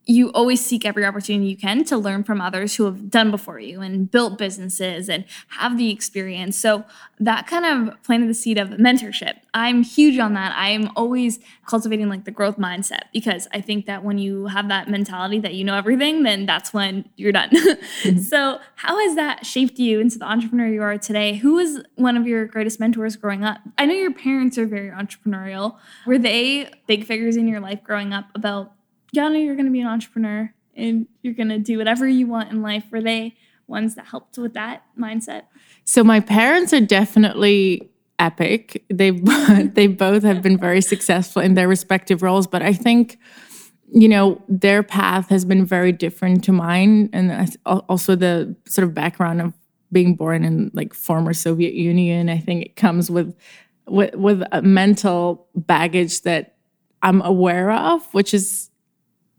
you 0.09 0.33
always 0.33 0.65
seek 0.65 0.87
every 0.87 1.05
opportunity 1.05 1.51
you 1.51 1.57
can 1.57 1.85
to 1.85 1.99
learn 1.99 2.25
from 2.25 2.41
others 2.41 2.77
who 2.77 2.87
have 2.87 3.11
done 3.11 3.31
before 3.31 3.61
you 3.61 3.83
and 3.83 4.11
built 4.11 4.39
businesses 4.39 5.07
and 5.11 5.23
have 5.49 5.77
the 5.77 5.91
experience. 5.91 6.57
So 6.59 6.87
that 7.21 7.47
kind 7.47 7.67
of 7.67 8.03
planted 8.05 8.31
the 8.31 8.35
seed 8.35 8.57
of 8.57 8.71
mentorship. 8.71 9.35
I'm 9.53 9.83
huge 9.83 10.19
on 10.19 10.33
that. 10.33 10.55
I'm 10.57 10.91
always 10.97 11.39
cultivating 11.67 12.09
like 12.09 12.25
the 12.25 12.31
growth 12.31 12.57
mindset 12.57 13.03
because 13.13 13.49
I 13.53 13.61
think 13.61 13.85
that 13.85 14.03
when 14.03 14.17
you 14.17 14.47
have 14.47 14.69
that 14.69 14.89
mentality 14.89 15.41
that 15.41 15.53
you 15.53 15.63
know 15.63 15.75
everything, 15.75 16.23
then 16.23 16.47
that's 16.47 16.73
when 16.73 17.07
you're 17.17 17.33
done. 17.33 17.51
mm-hmm. 17.53 18.19
So, 18.21 18.61
how 18.77 18.99
has 18.99 19.15
that 19.17 19.45
shaped 19.45 19.79
you 19.79 20.01
into 20.01 20.19
the 20.19 20.25
entrepreneur 20.25 20.69
you 20.69 20.83
are 20.83 20.97
today? 20.97 21.35
Who 21.37 21.55
was 21.55 21.83
one 21.97 22.17
of 22.17 22.27
your 22.27 22.47
greatest 22.47 22.81
mentors 22.81 23.17
growing 23.17 23.45
up? 23.45 23.59
I 23.77 23.85
know 23.85 23.95
your 23.95 24.15
parents 24.15 24.57
are 24.57 24.67
very 24.67 24.89
entrepreneurial. 24.89 25.77
Were 26.07 26.19
they 26.19 26.71
big 26.87 27.05
figures 27.05 27.37
in 27.37 27.47
your 27.47 27.61
life 27.61 27.85
growing 27.85 28.15
up 28.15 28.27
about 28.35 28.73
You're 29.13 29.55
going 29.55 29.67
to 29.67 29.73
be 29.73 29.81
an 29.81 29.87
entrepreneur 29.87 30.53
and 30.77 31.07
you're 31.23 31.35
going 31.35 31.49
to 31.49 31.59
do 31.59 31.79
whatever 31.79 32.07
you 32.07 32.27
want 32.27 32.51
in 32.51 32.63
life. 32.63 32.85
Were 32.91 33.03
they 33.03 33.35
ones 33.67 33.95
that 33.97 34.07
helped 34.07 34.39
with 34.39 34.55
that 34.55 34.85
mindset? 34.99 35.43
So 35.85 36.05
my 36.05 36.21
parents 36.21 36.73
are 36.73 36.81
definitely 36.81 37.91
epic. 38.19 38.85
They 38.89 39.11
they 39.75 39.87
both 39.87 40.23
have 40.23 40.43
been 40.43 40.59
very 40.59 40.81
successful 40.81 41.43
in 41.43 41.55
their 41.55 41.69
respective 41.69 42.23
roles, 42.23 42.47
but 42.47 42.63
I 42.63 42.73
think 42.73 43.19
you 43.91 44.09
know 44.09 44.43
their 44.49 44.83
path 44.83 45.29
has 45.31 45.45
been 45.45 45.65
very 45.65 45.93
different 45.93 46.45
to 46.45 46.53
mine 46.53 47.09
and 47.13 47.57
also 47.65 48.15
the 48.15 48.55
sort 48.67 48.87
of 48.87 48.95
background 48.95 49.41
of 49.41 49.53
being 49.91 50.15
born 50.15 50.45
in 50.45 50.71
like 50.75 50.93
former 50.93 51.33
Soviet 51.33 51.75
Union. 51.75 52.29
I 52.29 52.39
think 52.39 52.65
it 52.65 52.77
comes 52.77 53.11
with 53.11 53.35
with, 53.87 54.15
with 54.15 54.43
a 54.53 54.63
mental 54.63 55.47
baggage 55.55 56.23
that 56.23 56.57
I'm 57.03 57.23
aware 57.23 57.71
of, 57.71 58.03
which 58.13 58.35
is 58.35 58.71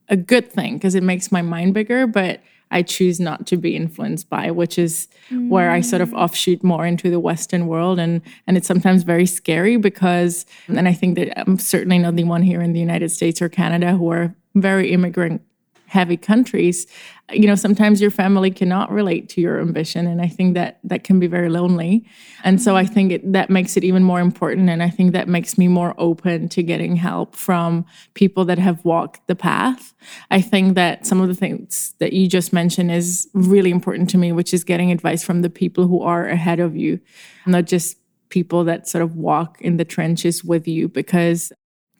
a 0.10 0.18
good 0.18 0.52
thing 0.52 0.76
because 0.76 0.96
it 0.96 1.04
makes 1.04 1.32
my 1.32 1.42
mind 1.42 1.74
bigger, 1.74 2.08
but 2.08 2.42
I 2.72 2.84
choose 2.84 3.20
not 3.20 3.48
to 3.48 3.58
be 3.58 3.76
influenced 3.76 4.30
by, 4.30 4.52
which 4.52 4.78
is 4.78 5.08
mm. 5.30 5.50
where 5.50 5.72
I 5.72 5.82
sort 5.82 6.02
of 6.02 6.10
mm. 6.10 6.18
offshoot 6.18 6.64
more 6.64 6.86
into 6.86 7.10
the 7.10 7.20
Western 7.20 7.68
world. 7.68 8.00
And 8.00 8.22
and 8.46 8.58
it's 8.58 8.68
sometimes 8.68 9.04
very 9.04 9.26
scary 9.26 9.78
because 9.78 10.46
and 10.68 10.88
I 10.88 10.94
think 10.94 11.18
that 11.18 11.40
I'm 11.40 11.58
certainly 11.58 11.98
not 11.98 12.16
the 12.16 12.24
one 12.26 12.44
here 12.44 12.62
in 12.62 12.74
the 12.74 12.80
United 12.80 13.10
States 13.10 13.42
or 13.42 13.50
Canada 13.50 13.94
who 13.94 14.12
are 14.12 14.36
very 14.56 14.92
immigrant 14.92 15.42
heavy 15.90 16.18
countries 16.18 16.86
you 17.32 17.48
know 17.48 17.56
sometimes 17.56 18.02
your 18.02 18.12
family 18.12 18.52
cannot 18.52 18.92
relate 18.92 19.30
to 19.30 19.42
your 19.42 19.60
ambition 19.60 20.08
and 20.08 20.22
i 20.22 20.28
think 20.28 20.54
that 20.54 20.80
that 20.84 21.04
can 21.04 21.20
be 21.20 21.28
very 21.28 21.50
lonely. 21.50 22.06
And 22.44 22.62
so 22.62 22.76
i 22.76 22.84
mm-hmm. 22.84 22.94
think 22.94 23.12
it, 23.12 23.34
that 23.34 23.50
makes 23.50 23.78
it 23.78 23.84
even 23.84 24.04
more 24.04 24.20
important 24.20 24.70
and 24.70 24.82
i 24.82 24.90
think 24.90 25.14
that 25.14 25.28
makes 25.28 25.58
me 25.58 25.68
more 25.68 25.94
open 25.98 26.50
to 26.50 26.64
getting 26.64 26.96
help 26.96 27.36
from 27.36 27.86
people 28.14 28.46
that 28.46 28.60
have 28.60 28.84
walked 28.86 29.28
the 29.28 29.36
path. 29.36 29.94
I 30.32 30.42
think 30.42 30.76
that 30.76 31.06
some 31.06 31.22
of 31.22 31.28
the 31.28 31.36
things 31.36 31.94
that 32.00 32.14
you 32.14 32.28
just 32.28 32.54
mentioned 32.54 32.92
is 32.92 33.28
really 33.34 33.72
important 33.72 34.10
to 34.12 34.18
me 34.18 34.32
which 34.32 34.54
is 34.54 34.64
getting 34.64 34.92
advice 34.92 35.24
from 35.24 35.42
the 35.42 35.50
people 35.50 35.88
who 35.88 36.02
are 36.02 36.28
ahead 36.28 36.60
of 36.60 36.76
you 36.76 37.00
not 37.46 37.66
just 37.66 37.98
people 38.30 38.64
that 38.64 38.88
sort 38.88 39.02
of 39.02 39.16
walk 39.16 39.60
in 39.60 39.78
the 39.78 39.86
trenches 39.86 40.44
with 40.44 40.68
you 40.68 40.88
because 40.88 41.52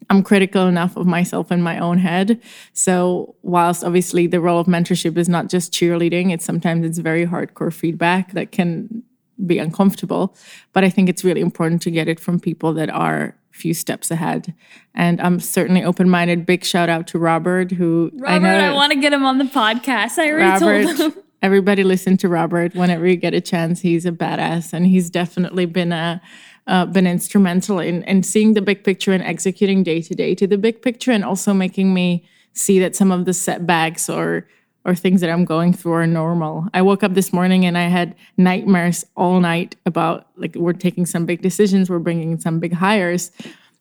I'm 0.10 0.24
critical 0.24 0.68
enough 0.68 0.98
of 0.98 1.06
myself 1.06 1.52
in 1.52 1.62
my 1.62 1.78
own 1.78 1.98
head. 2.00 2.42
So 2.74 3.36
whilst 3.44 3.84
obviously 3.84 4.28
the 4.28 4.42
role 4.42 4.60
of 4.60 4.68
mentorship 4.68 5.18
is 5.18 5.30
not 5.30 5.50
just 5.50 5.72
cheerleading, 5.72 6.32
it's 6.32 6.46
sometimes 6.46 6.86
it's 6.86 6.98
very 6.98 7.26
hardcore 7.26 7.74
feedback 7.74 8.34
that 8.34 8.52
can 8.52 9.04
be 9.46 9.60
uncomfortable. 9.60 10.36
But 10.74 10.84
I 10.84 10.90
think 10.90 11.10
it's 11.10 11.24
really 11.24 11.42
important 11.42 11.82
to 11.84 11.92
get 11.92 12.08
it 12.08 12.20
from 12.20 12.40
people 12.40 12.74
that 12.74 12.90
are 12.90 13.36
a 13.54 13.58
few 13.58 13.74
steps 13.74 14.10
ahead. 14.10 14.54
And 14.96 15.22
I'm 15.22 15.40
certainly 15.40 15.84
open-minded. 15.84 16.46
Big 16.46 16.64
shout 16.64 16.90
out 16.90 17.08
to 17.08 17.20
Robert, 17.20 17.72
who 17.72 18.12
Robert, 18.16 18.30
I, 18.30 18.38
know, 18.40 18.72
I 18.72 18.74
want 18.74 18.94
to 18.94 19.00
get 19.00 19.14
him 19.14 19.26
on 19.26 19.38
the 19.38 19.46
podcast. 19.46 20.18
I 20.18 20.32
already 20.32 20.66
Robert, 20.66 20.98
told 20.98 21.14
him. 21.14 21.24
Everybody 21.42 21.86
listen 21.86 22.18
to 22.18 22.28
Robert 22.28 22.76
whenever 22.76 23.08
you 23.08 23.16
get 23.16 23.34
a 23.34 23.40
chance. 23.40 23.80
He's 23.80 24.06
a 24.06 24.12
badass 24.12 24.74
and 24.74 24.86
he's 24.86 25.10
definitely 25.10 25.66
been 25.66 25.94
a 25.94 26.22
uh, 26.70 26.86
been 26.86 27.08
instrumental 27.08 27.80
in, 27.80 28.04
in 28.04 28.24
seeing 28.24 28.54
the 28.54 28.62
big 28.62 28.84
picture 28.84 29.12
and 29.12 29.24
executing 29.24 29.84
day 29.84 30.02
to 30.02 30.14
day 30.16 30.36
to 30.36 30.48
the 30.48 30.58
big 30.58 30.82
picture 30.82 31.12
and 31.12 31.26
also 31.26 31.54
making 31.54 31.94
me 31.94 32.24
see 32.54 32.80
that 32.80 32.96
some 32.96 33.12
of 33.12 33.26
the 33.26 33.34
setbacks 33.34 34.10
or 34.10 34.48
or 34.86 34.96
things 34.96 35.20
that 35.20 35.30
I'm 35.30 35.44
going 35.44 35.74
through 35.74 35.92
are 35.94 36.08
normal. 36.08 36.68
I 36.74 36.82
woke 36.82 37.04
up 37.04 37.14
this 37.14 37.34
morning 37.34 37.66
and 37.66 37.78
I 37.78 37.88
had 37.90 38.16
nightmares 38.38 39.06
all 39.18 39.42
night 39.42 39.76
about 39.86 40.28
like 40.38 40.56
we're 40.56 40.74
taking 40.74 41.06
some 41.06 41.26
big 41.26 41.42
decisions, 41.42 41.90
we're 41.90 42.00
bringing 42.00 42.40
some 42.40 42.60
big 42.60 42.74
hires, 42.74 43.32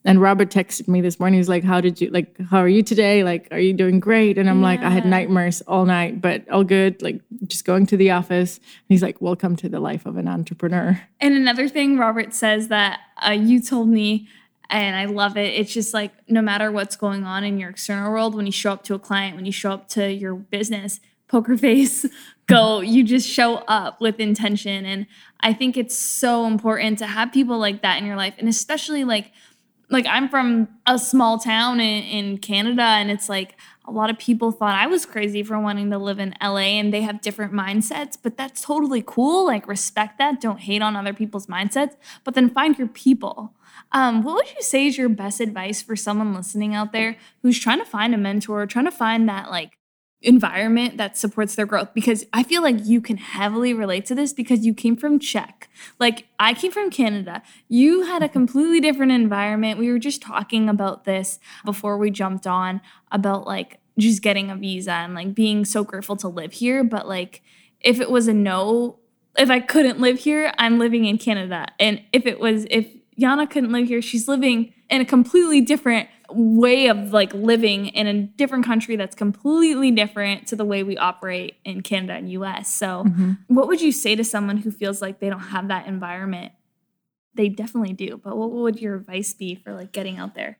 and 0.08 0.22
Robert 0.22 0.48
texted 0.48 0.88
me 0.88 1.02
this 1.02 1.20
morning. 1.20 1.38
He's 1.38 1.50
like, 1.50 1.62
"How 1.62 1.82
did 1.82 2.00
you 2.00 2.08
like? 2.08 2.34
How 2.40 2.60
are 2.60 2.68
you 2.68 2.82
today? 2.82 3.22
Like, 3.22 3.46
are 3.50 3.58
you 3.58 3.74
doing 3.74 4.00
great?" 4.00 4.38
And 4.38 4.48
I'm 4.48 4.60
yeah. 4.60 4.68
like, 4.68 4.80
"I 4.80 4.88
had 4.88 5.04
nightmares 5.04 5.60
all 5.62 5.84
night, 5.84 6.22
but 6.22 6.48
all 6.48 6.64
good. 6.64 7.02
Like, 7.02 7.20
just 7.46 7.66
going 7.66 7.84
to 7.88 7.96
the 7.98 8.10
office." 8.10 8.56
And 8.56 8.86
he's 8.88 9.02
like, 9.02 9.20
"Welcome 9.20 9.54
to 9.56 9.68
the 9.68 9.80
life 9.80 10.06
of 10.06 10.16
an 10.16 10.26
entrepreneur." 10.26 10.98
And 11.20 11.34
another 11.34 11.68
thing 11.68 11.98
Robert 11.98 12.32
says 12.32 12.68
that 12.68 13.00
uh, 13.18 13.32
you 13.32 13.60
told 13.60 13.90
me, 13.90 14.28
and 14.70 14.96
I 14.96 15.04
love 15.04 15.36
it. 15.36 15.52
It's 15.52 15.74
just 15.74 15.92
like 15.92 16.12
no 16.26 16.40
matter 16.40 16.72
what's 16.72 16.96
going 16.96 17.24
on 17.24 17.44
in 17.44 17.58
your 17.58 17.68
external 17.68 18.10
world, 18.10 18.34
when 18.34 18.46
you 18.46 18.52
show 18.52 18.72
up 18.72 18.84
to 18.84 18.94
a 18.94 18.98
client, 18.98 19.36
when 19.36 19.44
you 19.44 19.52
show 19.52 19.72
up 19.72 19.88
to 19.90 20.10
your 20.10 20.34
business, 20.34 21.00
poker 21.28 21.56
face, 21.58 22.06
go. 22.46 22.80
you 22.80 23.04
just 23.04 23.28
show 23.28 23.56
up 23.68 24.00
with 24.00 24.20
intention, 24.20 24.86
and 24.86 25.06
I 25.40 25.52
think 25.52 25.76
it's 25.76 25.94
so 25.94 26.46
important 26.46 26.98
to 27.00 27.06
have 27.06 27.30
people 27.30 27.58
like 27.58 27.82
that 27.82 27.98
in 27.98 28.06
your 28.06 28.16
life, 28.16 28.36
and 28.38 28.48
especially 28.48 29.04
like 29.04 29.32
like 29.90 30.06
I'm 30.06 30.28
from 30.28 30.68
a 30.86 30.98
small 30.98 31.38
town 31.38 31.80
in, 31.80 32.04
in 32.04 32.38
Canada, 32.38 32.82
and 32.82 33.10
it's 33.10 33.28
like 33.28 33.56
a 33.86 33.90
lot 33.90 34.10
of 34.10 34.18
people 34.18 34.52
thought 34.52 34.74
I 34.74 34.86
was 34.86 35.06
crazy 35.06 35.42
for 35.42 35.58
wanting 35.58 35.90
to 35.90 35.98
live 35.98 36.18
in 36.18 36.34
LA 36.42 36.76
and 36.76 36.92
they 36.92 37.00
have 37.00 37.22
different 37.22 37.54
mindsets, 37.54 38.18
but 38.22 38.36
that's 38.36 38.60
totally 38.60 39.02
cool. 39.04 39.46
Like, 39.46 39.66
respect 39.66 40.18
that. 40.18 40.42
Don't 40.42 40.60
hate 40.60 40.82
on 40.82 40.94
other 40.94 41.14
people's 41.14 41.46
mindsets, 41.46 41.96
but 42.22 42.34
then 42.34 42.50
find 42.50 42.78
your 42.78 42.88
people. 42.88 43.54
Um, 43.92 44.22
what 44.22 44.34
would 44.34 44.54
you 44.54 44.62
say 44.62 44.86
is 44.86 44.98
your 44.98 45.08
best 45.08 45.40
advice 45.40 45.80
for 45.80 45.96
someone 45.96 46.34
listening 46.34 46.74
out 46.74 46.92
there 46.92 47.16
who's 47.42 47.58
trying 47.58 47.78
to 47.78 47.86
find 47.86 48.14
a 48.14 48.18
mentor, 48.18 48.66
trying 48.66 48.84
to 48.84 48.90
find 48.90 49.26
that 49.30 49.50
like 49.50 49.77
environment 50.20 50.96
that 50.96 51.16
supports 51.16 51.54
their 51.54 51.66
growth 51.66 51.94
because 51.94 52.26
I 52.32 52.42
feel 52.42 52.60
like 52.60 52.84
you 52.84 53.00
can 53.00 53.18
heavily 53.18 53.72
relate 53.72 54.04
to 54.06 54.14
this 54.14 54.32
because 54.32 54.66
you 54.66 54.74
came 54.74 54.96
from 54.96 55.20
Czech. 55.20 55.68
Like 56.00 56.26
I 56.40 56.54
came 56.54 56.72
from 56.72 56.90
Canada. 56.90 57.42
You 57.68 58.02
had 58.02 58.22
a 58.22 58.26
mm-hmm. 58.26 58.32
completely 58.32 58.80
different 58.80 59.12
environment. 59.12 59.78
We 59.78 59.90
were 59.90 59.98
just 59.98 60.20
talking 60.20 60.68
about 60.68 61.04
this 61.04 61.38
before 61.64 61.98
we 61.98 62.10
jumped 62.10 62.46
on 62.46 62.80
about 63.12 63.46
like 63.46 63.78
just 63.96 64.22
getting 64.22 64.50
a 64.50 64.56
visa 64.56 64.92
and 64.92 65.14
like 65.14 65.34
being 65.34 65.64
so 65.64 65.84
grateful 65.84 66.16
to 66.16 66.28
live 66.28 66.52
here, 66.52 66.82
but 66.82 67.06
like 67.06 67.42
if 67.80 68.00
it 68.00 68.10
was 68.10 68.26
a 68.26 68.34
no, 68.34 68.98
if 69.36 69.50
I 69.50 69.60
couldn't 69.60 70.00
live 70.00 70.18
here, 70.18 70.52
I'm 70.58 70.78
living 70.78 71.04
in 71.04 71.18
Canada. 71.18 71.66
And 71.78 72.02
if 72.12 72.26
it 72.26 72.40
was 72.40 72.66
if 72.70 72.88
Yana 73.20 73.48
couldn't 73.48 73.72
live 73.72 73.88
here, 73.88 74.02
she's 74.02 74.26
living 74.26 74.72
in 74.90 75.00
a 75.00 75.04
completely 75.04 75.60
different 75.60 76.08
way 76.30 76.88
of 76.88 77.12
like 77.12 77.32
living 77.32 77.86
in 77.88 78.06
a 78.06 78.22
different 78.22 78.64
country 78.64 78.96
that's 78.96 79.14
completely 79.14 79.90
different 79.90 80.46
to 80.48 80.56
the 80.56 80.64
way 80.64 80.82
we 80.82 80.96
operate 80.96 81.56
in 81.64 81.80
Canada 81.82 82.14
and 82.14 82.30
US. 82.32 82.74
So, 82.74 83.04
mm-hmm. 83.04 83.32
what 83.48 83.68
would 83.68 83.80
you 83.80 83.92
say 83.92 84.14
to 84.16 84.24
someone 84.24 84.58
who 84.58 84.70
feels 84.70 85.00
like 85.00 85.20
they 85.20 85.30
don't 85.30 85.38
have 85.40 85.68
that 85.68 85.86
environment? 85.86 86.52
They 87.34 87.48
definitely 87.48 87.92
do, 87.92 88.20
but 88.22 88.36
what 88.36 88.50
would 88.50 88.80
your 88.80 88.96
advice 88.96 89.32
be 89.32 89.54
for 89.54 89.72
like 89.72 89.92
getting 89.92 90.18
out 90.18 90.34
there? 90.34 90.58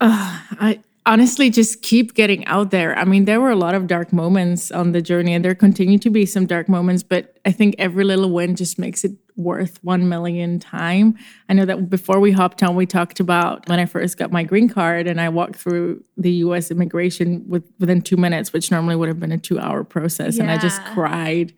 Uh, 0.00 0.40
I 0.50 0.80
honestly 1.04 1.50
just 1.50 1.82
keep 1.82 2.14
getting 2.14 2.44
out 2.46 2.70
there. 2.70 2.96
I 2.96 3.04
mean, 3.04 3.24
there 3.24 3.40
were 3.40 3.50
a 3.50 3.56
lot 3.56 3.74
of 3.74 3.86
dark 3.86 4.12
moments 4.12 4.70
on 4.70 4.92
the 4.92 5.02
journey, 5.02 5.34
and 5.34 5.44
there 5.44 5.54
continue 5.54 5.98
to 5.98 6.10
be 6.10 6.26
some 6.26 6.46
dark 6.46 6.68
moments, 6.68 7.02
but 7.02 7.38
I 7.44 7.52
think 7.52 7.74
every 7.78 8.04
little 8.04 8.30
win 8.30 8.54
just 8.54 8.78
makes 8.78 9.04
it 9.04 9.12
worth 9.36 9.82
1 9.82 10.08
million 10.08 10.58
time. 10.58 11.16
I 11.48 11.54
know 11.54 11.64
that 11.64 11.88
before 11.88 12.20
we 12.20 12.32
hopped 12.32 12.62
on, 12.62 12.76
we 12.76 12.86
talked 12.86 13.18
about 13.18 13.66
when 13.68 13.80
I 13.80 13.86
first 13.86 14.18
got 14.18 14.30
my 14.30 14.44
green 14.44 14.68
card 14.68 15.06
and 15.06 15.20
I 15.20 15.28
walked 15.30 15.56
through 15.56 16.04
the 16.16 16.30
US 16.32 16.70
immigration 16.70 17.42
with, 17.48 17.64
within 17.78 18.02
two 18.02 18.16
minutes, 18.16 18.52
which 18.52 18.70
normally 18.70 18.94
would 18.94 19.08
have 19.08 19.18
been 19.18 19.32
a 19.32 19.38
two 19.38 19.58
hour 19.58 19.84
process. 19.84 20.36
Yeah. 20.36 20.42
And 20.42 20.52
I 20.52 20.58
just 20.58 20.84
cried 20.84 21.54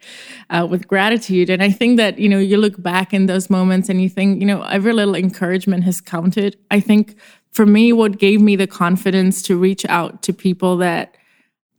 uh, 0.50 0.66
with 0.70 0.87
gratitude. 0.87 1.50
And 1.50 1.62
I 1.62 1.70
think 1.70 1.96
that, 1.96 2.18
you 2.18 2.28
know, 2.28 2.38
you 2.38 2.57
look 2.59 2.80
back 2.80 3.12
in 3.12 3.26
those 3.26 3.50
moments 3.50 3.88
and 3.88 4.00
you 4.00 4.09
think, 4.09 4.40
you 4.40 4.46
know, 4.46 4.62
every 4.62 4.92
little 4.92 5.16
encouragement 5.16 5.83
has 5.85 6.00
counted. 6.00 6.57
I 6.70 6.78
think 6.80 7.16
for 7.55 7.64
me, 7.64 7.93
what 7.93 8.19
gave 8.19 8.40
me 8.40 8.57
the 8.57 8.67
confidence 8.67 9.40
to 9.43 9.57
reach 9.57 9.87
out 9.87 10.23
to 10.23 10.33
people 10.33 10.77
that 10.79 11.17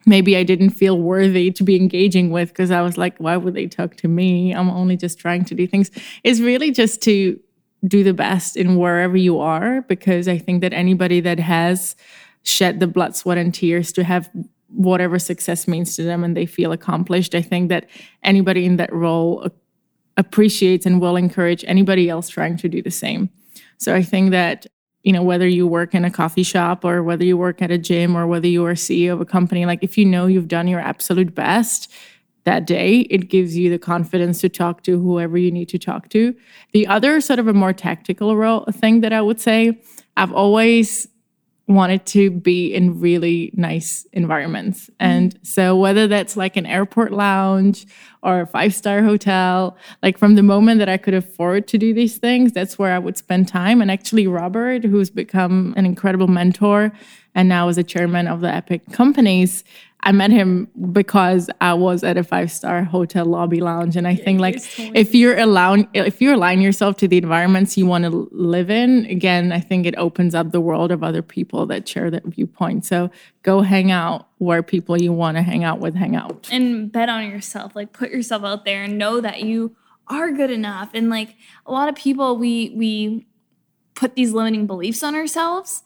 maybe 0.05 0.37
I 0.37 0.43
didn't 0.43 0.69
feel 0.69 0.97
worthy 0.97 1.51
to 1.51 1.63
be 1.63 1.75
engaging 1.75 2.31
with 2.31 2.49
because 2.49 2.71
I 2.71 2.81
was 2.81 2.97
like, 2.97 3.17
why 3.17 3.35
would 3.35 3.55
they 3.55 3.67
talk 3.67 3.97
to 3.97 4.07
me? 4.07 4.53
I'm 4.53 4.69
only 4.69 4.95
just 4.95 5.19
trying 5.19 5.43
to 5.45 5.53
do 5.53 5.67
things. 5.67 5.91
Is 6.23 6.41
really 6.41 6.71
just 6.71 7.01
to 7.03 7.37
do 7.85 8.03
the 8.03 8.13
best 8.13 8.55
in 8.55 8.77
wherever 8.77 9.17
you 9.17 9.39
are 9.39 9.81
because 9.81 10.29
I 10.29 10.37
think 10.37 10.61
that 10.61 10.71
anybody 10.71 11.19
that 11.19 11.39
has 11.39 11.97
shed 12.43 12.79
the 12.79 12.87
blood, 12.87 13.15
sweat, 13.15 13.37
and 13.37 13.53
tears 13.53 13.91
to 13.93 14.05
have 14.05 14.29
whatever 14.69 15.19
success 15.19 15.67
means 15.67 15.95
to 15.97 16.03
them 16.03 16.23
and 16.23 16.37
they 16.37 16.45
feel 16.45 16.71
accomplished, 16.71 17.35
I 17.35 17.41
think 17.41 17.67
that 17.67 17.89
anybody 18.23 18.65
in 18.65 18.77
that 18.77 18.93
role 18.93 19.49
appreciates 20.15 20.85
and 20.85 21.01
will 21.01 21.17
encourage 21.17 21.65
anybody 21.67 22.09
else 22.09 22.29
trying 22.29 22.55
to 22.57 22.69
do 22.69 22.81
the 22.81 22.91
same. 22.91 23.29
So 23.77 23.93
I 23.93 24.03
think 24.03 24.31
that 24.31 24.67
you 25.05 25.13
know 25.13 25.23
whether 25.23 25.47
you 25.47 25.65
work 25.67 25.93
in 25.93 26.03
a 26.03 26.11
coffee 26.11 26.43
shop 26.43 26.83
or 26.83 27.01
whether 27.03 27.23
you 27.23 27.37
work 27.37 27.61
at 27.61 27.71
a 27.71 27.77
gym 27.77 28.17
or 28.17 28.27
whether 28.27 28.47
you 28.47 28.65
are 28.65 28.73
ceo 28.73 29.13
of 29.13 29.21
a 29.21 29.25
company 29.25 29.65
like 29.65 29.79
if 29.81 29.97
you 29.97 30.03
know 30.03 30.25
you've 30.25 30.47
done 30.47 30.67
your 30.67 30.79
absolute 30.81 31.33
best 31.33 31.93
that 32.43 32.65
day 32.65 33.01
it 33.11 33.29
gives 33.29 33.55
you 33.55 33.69
the 33.69 33.79
confidence 33.79 34.41
to 34.41 34.49
talk 34.49 34.83
to 34.83 34.99
whoever 34.99 35.37
you 35.37 35.51
need 35.51 35.67
to 35.67 35.79
talk 35.79 36.09
to. 36.09 36.35
The 36.73 36.85
other 36.85 37.19
sort 37.19 37.39
of 37.39 37.47
a 37.47 37.53
more 37.53 37.73
tactical 37.73 38.35
role 38.35 38.65
thing 38.71 39.01
that 39.01 39.13
i 39.13 39.21
would 39.21 39.39
say 39.39 39.79
i've 40.17 40.33
always 40.33 41.07
wanted 41.67 42.05
to 42.05 42.29
be 42.29 42.73
in 42.73 42.99
really 42.99 43.51
nice 43.55 44.05
environments. 44.13 44.81
Mm-hmm. 44.81 44.93
And 44.99 45.39
so, 45.43 45.75
whether 45.75 46.07
that's 46.07 46.37
like 46.37 46.57
an 46.57 46.65
airport 46.65 47.11
lounge 47.11 47.85
or 48.21 48.41
a 48.41 48.47
five 48.47 48.73
star 48.73 49.01
hotel, 49.01 49.77
like 50.03 50.17
from 50.17 50.35
the 50.35 50.43
moment 50.43 50.79
that 50.79 50.89
I 50.89 50.97
could 50.97 51.13
afford 51.13 51.67
to 51.69 51.77
do 51.77 51.93
these 51.93 52.17
things, 52.17 52.51
that's 52.51 52.77
where 52.77 52.93
I 52.93 52.99
would 52.99 53.17
spend 53.17 53.47
time. 53.47 53.81
And 53.81 53.89
actually, 53.89 54.27
Robert, 54.27 54.83
who's 54.83 55.09
become 55.09 55.73
an 55.77 55.85
incredible 55.85 56.27
mentor 56.27 56.91
and 57.33 57.49
now 57.49 57.67
is 57.67 57.77
a 57.77 57.83
chairman 57.83 58.27
of 58.27 58.41
the 58.41 58.49
Epic 58.49 58.81
companies, 58.91 59.63
I 60.05 60.11
met 60.11 60.29
him 60.29 60.67
because 60.91 61.49
I 61.61 61.73
was 61.73 62.03
at 62.03 62.15
a 62.15 62.23
five 62.23 62.51
star 62.51 62.83
hotel 62.83 63.25
lobby 63.25 63.59
lounge, 63.59 63.95
and 63.95 64.07
I 64.07 64.15
think 64.15 64.39
like 64.39 64.57
if 64.95 65.15
you're 65.15 65.37
allowing 65.37 65.89
if 65.95 66.21
you 66.21 66.33
align 66.33 66.61
yourself 66.61 66.97
to 66.97 67.07
the 67.07 67.17
environments 67.17 67.75
you 67.75 67.87
want 67.87 68.03
to 68.03 68.29
live 68.31 68.69
in, 68.69 69.05
again, 69.05 69.51
I 69.51 69.59
think 69.59 69.87
it 69.87 69.95
opens 69.97 70.35
up 70.35 70.51
the 70.51 70.61
world 70.61 70.91
of 70.91 71.03
other 71.03 71.23
people 71.23 71.65
that 71.65 71.87
share 71.87 72.11
that 72.11 72.23
viewpoint. 72.23 72.85
So 72.85 73.09
go 73.41 73.61
hang 73.61 73.91
out 73.91 74.27
where 74.37 74.61
people 74.61 75.01
you 75.01 75.11
want 75.11 75.37
to 75.37 75.41
hang 75.41 75.63
out 75.63 75.79
with 75.79 75.95
hang 75.95 76.15
out, 76.15 76.49
and 76.51 76.91
bet 76.91 77.09
on 77.09 77.27
yourself. 77.27 77.75
Like 77.75 77.91
put 77.91 78.11
yourself 78.11 78.43
out 78.43 78.63
there 78.63 78.83
and 78.83 78.99
know 78.99 79.19
that 79.21 79.41
you 79.41 79.75
are 80.07 80.31
good 80.31 80.51
enough. 80.51 80.91
And 80.93 81.09
like 81.09 81.35
a 81.65 81.71
lot 81.71 81.89
of 81.89 81.95
people, 81.95 82.37
we 82.37 82.71
we 82.75 83.25
put 83.95 84.13
these 84.13 84.33
limiting 84.33 84.67
beliefs 84.67 85.01
on 85.01 85.15
ourselves, 85.15 85.81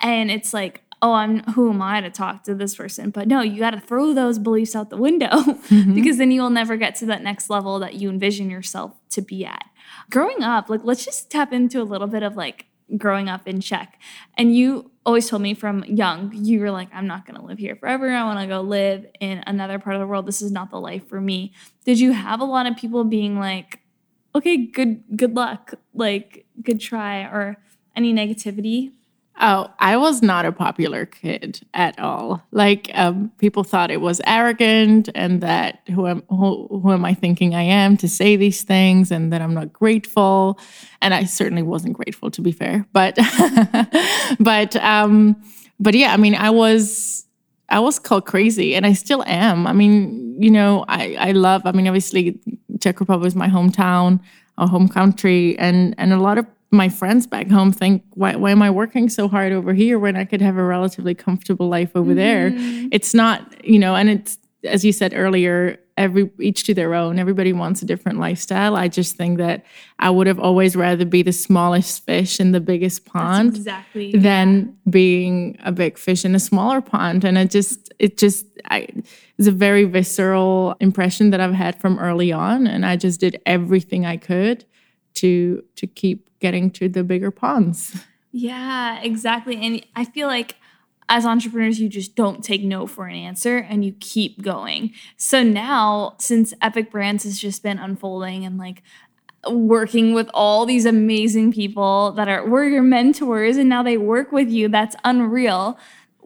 and 0.00 0.30
it's 0.30 0.54
like 0.54 0.82
oh, 1.02 1.12
I'm 1.12 1.42
who 1.52 1.70
am 1.70 1.82
I 1.82 2.00
to 2.00 2.10
talk 2.10 2.44
to 2.44 2.54
this 2.54 2.74
person? 2.74 3.10
But 3.10 3.28
no, 3.28 3.40
you 3.40 3.58
got 3.58 3.70
to 3.70 3.80
throw 3.80 4.14
those 4.14 4.38
beliefs 4.38 4.74
out 4.74 4.90
the 4.90 4.96
window 4.96 5.26
mm-hmm. 5.30 5.94
because 5.94 6.18
then 6.18 6.30
you 6.30 6.40
will 6.40 6.50
never 6.50 6.76
get 6.76 6.94
to 6.96 7.06
that 7.06 7.22
next 7.22 7.50
level 7.50 7.78
that 7.80 7.94
you 7.94 8.08
envision 8.08 8.50
yourself 8.50 8.94
to 9.10 9.22
be 9.22 9.44
at. 9.44 9.64
Growing 10.10 10.42
up, 10.42 10.70
like 10.70 10.80
let's 10.84 11.04
just 11.04 11.30
tap 11.30 11.52
into 11.52 11.80
a 11.80 11.84
little 11.84 12.06
bit 12.06 12.22
of 12.22 12.36
like 12.36 12.66
growing 12.96 13.28
up 13.28 13.46
in 13.46 13.60
Czech. 13.60 14.00
And 14.36 14.54
you 14.54 14.90
always 15.04 15.28
told 15.28 15.42
me 15.42 15.54
from 15.54 15.84
young, 15.84 16.30
you 16.32 16.60
were 16.60 16.70
like, 16.70 16.88
I'm 16.92 17.06
not 17.06 17.26
going 17.26 17.38
to 17.38 17.44
live 17.44 17.58
here 17.58 17.76
forever. 17.76 18.10
I 18.10 18.24
want 18.24 18.40
to 18.40 18.46
go 18.46 18.60
live 18.60 19.06
in 19.20 19.42
another 19.46 19.78
part 19.78 19.96
of 19.96 20.00
the 20.00 20.06
world. 20.06 20.26
This 20.26 20.42
is 20.42 20.52
not 20.52 20.70
the 20.70 20.80
life 20.80 21.08
for 21.08 21.20
me. 21.20 21.52
Did 21.84 21.98
you 21.98 22.12
have 22.12 22.40
a 22.40 22.44
lot 22.44 22.66
of 22.66 22.76
people 22.76 23.04
being 23.04 23.38
like, 23.38 23.80
okay, 24.34 24.56
good 24.66 25.02
good 25.16 25.34
luck, 25.34 25.74
like 25.94 26.46
good 26.62 26.80
try 26.80 27.22
or 27.22 27.56
any 27.94 28.12
negativity? 28.12 28.92
Oh, 29.38 29.70
I 29.78 29.98
was 29.98 30.22
not 30.22 30.46
a 30.46 30.52
popular 30.52 31.04
kid 31.04 31.60
at 31.74 31.98
all. 31.98 32.42
Like 32.52 32.90
um, 32.94 33.30
people 33.36 33.64
thought 33.64 33.90
it 33.90 34.00
was 34.00 34.20
arrogant, 34.26 35.10
and 35.14 35.42
that 35.42 35.80
who 35.94 36.06
am 36.06 36.22
who, 36.30 36.66
who 36.68 36.92
am 36.92 37.04
I 37.04 37.12
thinking 37.12 37.54
I 37.54 37.62
am 37.62 37.98
to 37.98 38.08
say 38.08 38.36
these 38.36 38.62
things, 38.62 39.10
and 39.10 39.30
that 39.32 39.42
I'm 39.42 39.52
not 39.52 39.74
grateful. 39.74 40.58
And 41.02 41.12
I 41.12 41.24
certainly 41.24 41.62
wasn't 41.62 41.94
grateful, 41.94 42.30
to 42.30 42.40
be 42.40 42.50
fair. 42.50 42.86
But 42.94 43.18
but 44.40 44.74
um, 44.76 45.36
but 45.78 45.94
yeah, 45.94 46.14
I 46.14 46.16
mean, 46.16 46.34
I 46.34 46.48
was 46.48 47.26
I 47.68 47.80
was 47.80 47.98
called 47.98 48.24
crazy, 48.24 48.74
and 48.74 48.86
I 48.86 48.94
still 48.94 49.22
am. 49.26 49.66
I 49.66 49.74
mean, 49.74 50.40
you 50.40 50.50
know, 50.50 50.86
I 50.88 51.14
I 51.18 51.32
love. 51.32 51.62
I 51.66 51.72
mean, 51.72 51.86
obviously, 51.86 52.40
Czech 52.80 53.00
Republic 53.00 53.26
is 53.26 53.36
my 53.36 53.48
hometown, 53.48 54.20
our 54.56 54.66
home 54.68 54.88
country, 54.88 55.58
and 55.58 55.94
and 55.98 56.14
a 56.14 56.18
lot 56.18 56.38
of 56.38 56.46
my 56.76 56.88
friends 56.88 57.26
back 57.26 57.48
home 57.48 57.72
think, 57.72 58.02
why, 58.10 58.36
why 58.36 58.50
am 58.50 58.62
I 58.62 58.70
working 58.70 59.08
so 59.08 59.28
hard 59.28 59.52
over 59.52 59.72
here 59.72 59.98
when 59.98 60.16
I 60.16 60.24
could 60.24 60.40
have 60.40 60.56
a 60.56 60.62
relatively 60.62 61.14
comfortable 61.14 61.68
life 61.68 61.92
over 61.94 62.10
mm-hmm. 62.10 62.16
there? 62.16 62.88
It's 62.92 63.14
not, 63.14 63.64
you 63.64 63.78
know, 63.78 63.94
and 63.94 64.08
it's, 64.08 64.38
as 64.64 64.84
you 64.84 64.92
said 64.92 65.12
earlier, 65.14 65.78
every 65.96 66.30
each 66.40 66.64
to 66.64 66.74
their 66.74 66.94
own. 66.94 67.18
Everybody 67.18 67.52
wants 67.52 67.82
a 67.82 67.86
different 67.86 68.18
lifestyle. 68.18 68.76
I 68.76 68.88
just 68.88 69.16
think 69.16 69.38
that 69.38 69.64
I 69.98 70.10
would 70.10 70.26
have 70.26 70.38
always 70.38 70.76
rather 70.76 71.04
be 71.04 71.22
the 71.22 71.32
smallest 71.32 72.04
fish 72.04 72.38
in 72.38 72.52
the 72.52 72.60
biggest 72.60 73.06
pond 73.06 73.50
That's 73.50 73.58
exactly 73.58 74.12
than 74.12 74.58
yeah. 74.58 74.90
being 74.90 75.58
a 75.64 75.72
big 75.72 75.98
fish 75.98 76.24
in 76.24 76.34
a 76.34 76.40
smaller 76.40 76.80
pond. 76.80 77.24
And 77.24 77.38
it 77.38 77.50
just 77.50 77.92
it 77.98 78.18
just 78.18 78.46
I 78.66 78.88
it's 79.38 79.48
a 79.48 79.52
very 79.52 79.84
visceral 79.84 80.76
impression 80.80 81.30
that 81.30 81.40
I've 81.40 81.54
had 81.54 81.80
from 81.80 81.98
early 81.98 82.32
on. 82.32 82.66
And 82.66 82.84
I 82.84 82.96
just 82.96 83.20
did 83.20 83.40
everything 83.46 84.04
I 84.04 84.16
could 84.16 84.64
to 85.16 85.62
to 85.76 85.86
keep 85.86 86.30
getting 86.40 86.70
to 86.72 86.88
the 86.88 87.04
bigger 87.04 87.30
ponds. 87.30 88.04
Yeah, 88.32 89.00
exactly. 89.00 89.56
And 89.56 89.84
I 89.96 90.04
feel 90.04 90.28
like 90.28 90.56
as 91.08 91.24
entrepreneurs, 91.24 91.80
you 91.80 91.88
just 91.88 92.16
don't 92.16 92.42
take 92.42 92.62
no 92.62 92.86
for 92.86 93.06
an 93.06 93.14
answer 93.14 93.58
and 93.58 93.84
you 93.84 93.94
keep 94.00 94.42
going. 94.42 94.92
So 95.16 95.42
now, 95.42 96.16
since 96.18 96.52
Epic 96.60 96.90
Brands 96.90 97.24
has 97.24 97.38
just 97.38 97.62
been 97.62 97.78
unfolding 97.78 98.44
and 98.44 98.58
like 98.58 98.82
working 99.48 100.12
with 100.12 100.28
all 100.34 100.66
these 100.66 100.84
amazing 100.84 101.52
people 101.52 102.12
that 102.12 102.28
are 102.28 102.46
were 102.46 102.64
your 102.64 102.82
mentors 102.82 103.56
and 103.56 103.68
now 103.68 103.82
they 103.82 103.96
work 103.96 104.32
with 104.32 104.50
you, 104.50 104.68
that's 104.68 104.96
unreal. 105.04 105.78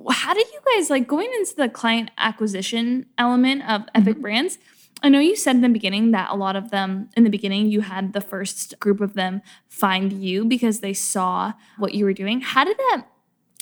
How 0.08 0.32
did 0.32 0.46
you 0.50 0.60
guys 0.74 0.88
like 0.88 1.06
going 1.06 1.30
into 1.38 1.54
the 1.54 1.68
client 1.68 2.10
acquisition 2.16 3.04
element 3.18 3.68
of 3.68 3.82
Epic 3.94 4.14
mm-hmm. 4.14 4.22
Brands? 4.22 4.58
I 5.02 5.08
know 5.08 5.18
you 5.18 5.34
said 5.36 5.56
in 5.56 5.62
the 5.62 5.68
beginning 5.68 6.10
that 6.10 6.30
a 6.30 6.36
lot 6.36 6.56
of 6.56 6.70
them, 6.70 7.08
in 7.16 7.24
the 7.24 7.30
beginning, 7.30 7.70
you 7.70 7.80
had 7.80 8.12
the 8.12 8.20
first 8.20 8.78
group 8.80 9.00
of 9.00 9.14
them 9.14 9.40
find 9.68 10.12
you 10.12 10.44
because 10.44 10.80
they 10.80 10.92
saw 10.92 11.54
what 11.78 11.94
you 11.94 12.04
were 12.04 12.12
doing. 12.12 12.40
How 12.40 12.64
did 12.64 12.76
that, 12.76 13.06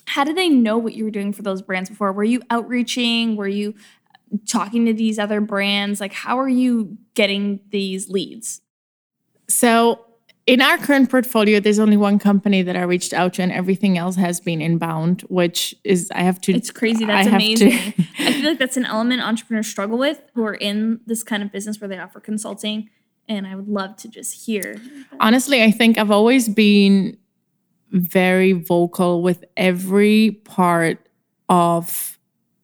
how 0.07 0.25
did 0.25 0.37
they 0.37 0.49
know 0.49 0.79
what 0.79 0.95
you 0.95 1.05
were 1.05 1.11
doing 1.11 1.33
for 1.33 1.43
those 1.43 1.63
brands 1.63 1.91
before? 1.91 2.13
Were 2.13 2.25
you 2.25 2.43
outreaching? 2.51 3.37
Were 3.37 3.49
you 3.49 3.75
talking 4.49 4.87
to 4.87 4.93
these 4.93 5.19
other 5.19 5.41
brands? 5.41 6.01
Like, 6.01 6.13
how 6.13 6.39
are 6.39 6.49
you 6.49 6.99
getting 7.15 7.61
these 7.71 8.09
leads? 8.09 8.61
So 9.49 10.05
in 10.49 10.63
our 10.63 10.79
current 10.79 11.11
portfolio, 11.11 11.61
there's 11.61 11.79
only 11.79 11.99
one 11.99 12.19
company 12.19 12.63
that 12.63 12.75
I 12.75 12.81
reached 12.81 13.13
out 13.13 13.35
to, 13.35 13.43
and 13.43 13.53
everything 13.53 13.99
else 13.99 14.17
has 14.17 14.41
been 14.41 14.63
inbound, 14.63 15.21
which 15.29 15.75
is 15.85 16.11
I 16.15 16.23
have 16.23 16.41
to. 16.43 16.55
It's 16.55 16.71
crazy. 16.71 17.05
That's 17.05 17.29
amazing. 17.29 17.71
To, 17.71 17.77
I 18.19 18.33
feel 18.33 18.51
like 18.51 18.59
that's 18.59 18.79
an 18.79 18.87
element 18.87 19.21
entrepreneurs 19.21 19.67
struggle 19.67 19.99
with 19.99 20.23
who 20.35 20.45
are 20.47 20.55
in 20.55 21.01
this 21.05 21.23
kind 21.23 21.43
of 21.43 21.53
business 21.53 21.83
where 21.83 21.89
they 21.89 21.99
offer 21.99 22.19
consulting, 22.19 22.89
and 23.29 23.47
I 23.47 23.57
would 23.57 23.69
love 23.69 23.97
to 23.97 24.09
just 24.09 24.47
hear. 24.47 24.81
Honestly, 25.21 25.63
I 25.63 25.71
think 25.71 25.99
I've 25.99 26.11
always 26.11 26.49
been 26.49 27.19
very 27.91 28.53
vocal 28.53 29.23
with 29.23 29.45
every 29.55 30.41
part 30.45 31.11
of 31.51 32.18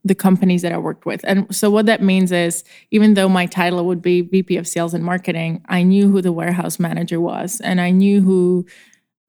the 0.04 0.14
companies 0.14 0.62
that 0.62 0.72
I 0.72 0.78
worked 0.78 1.06
with. 1.06 1.22
And 1.24 1.52
so 1.54 1.70
what 1.70 1.86
that 1.86 2.02
means 2.02 2.30
is 2.30 2.62
even 2.90 3.14
though 3.14 3.28
my 3.28 3.46
title 3.46 3.84
would 3.86 4.02
be 4.02 4.20
VP 4.20 4.56
of 4.58 4.68
sales 4.68 4.92
and 4.92 5.02
marketing, 5.02 5.64
I 5.68 5.82
knew 5.82 6.10
who 6.10 6.20
the 6.20 6.32
warehouse 6.32 6.78
manager 6.78 7.20
was 7.20 7.60
and 7.62 7.80
I 7.80 7.90
knew 7.90 8.20
who 8.20 8.66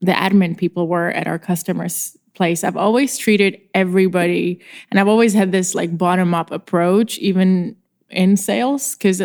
the 0.01 0.11
admin 0.11 0.57
people 0.57 0.87
were 0.87 1.11
at 1.11 1.27
our 1.27 1.39
customers 1.39 2.17
place. 2.33 2.65
I've 2.65 2.75
always 2.75 3.17
treated 3.17 3.61
everybody 3.73 4.61
and 4.91 4.99
I've 4.99 5.07
always 5.07 5.33
had 5.33 5.53
this 5.53 5.73
like 5.73 5.97
bottom 5.97 6.33
up 6.33 6.51
approach 6.51 7.17
even 7.19 7.77
in 8.09 8.35
sales 8.35 8.95
cuz 8.95 9.21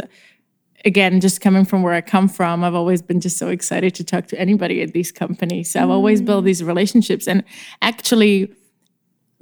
again 0.84 1.20
just 1.20 1.40
coming 1.40 1.64
from 1.64 1.82
where 1.82 1.92
I 1.92 2.00
come 2.00 2.28
from, 2.28 2.62
I've 2.62 2.76
always 2.76 3.02
been 3.02 3.20
just 3.20 3.36
so 3.36 3.48
excited 3.48 3.94
to 3.96 4.04
talk 4.04 4.28
to 4.28 4.40
anybody 4.40 4.80
at 4.82 4.92
these 4.92 5.10
companies. 5.10 5.72
So 5.72 5.82
I've 5.82 5.90
always 5.90 6.22
built 6.22 6.42
mm. 6.42 6.46
these 6.46 6.62
relationships 6.62 7.26
and 7.26 7.42
actually 7.82 8.54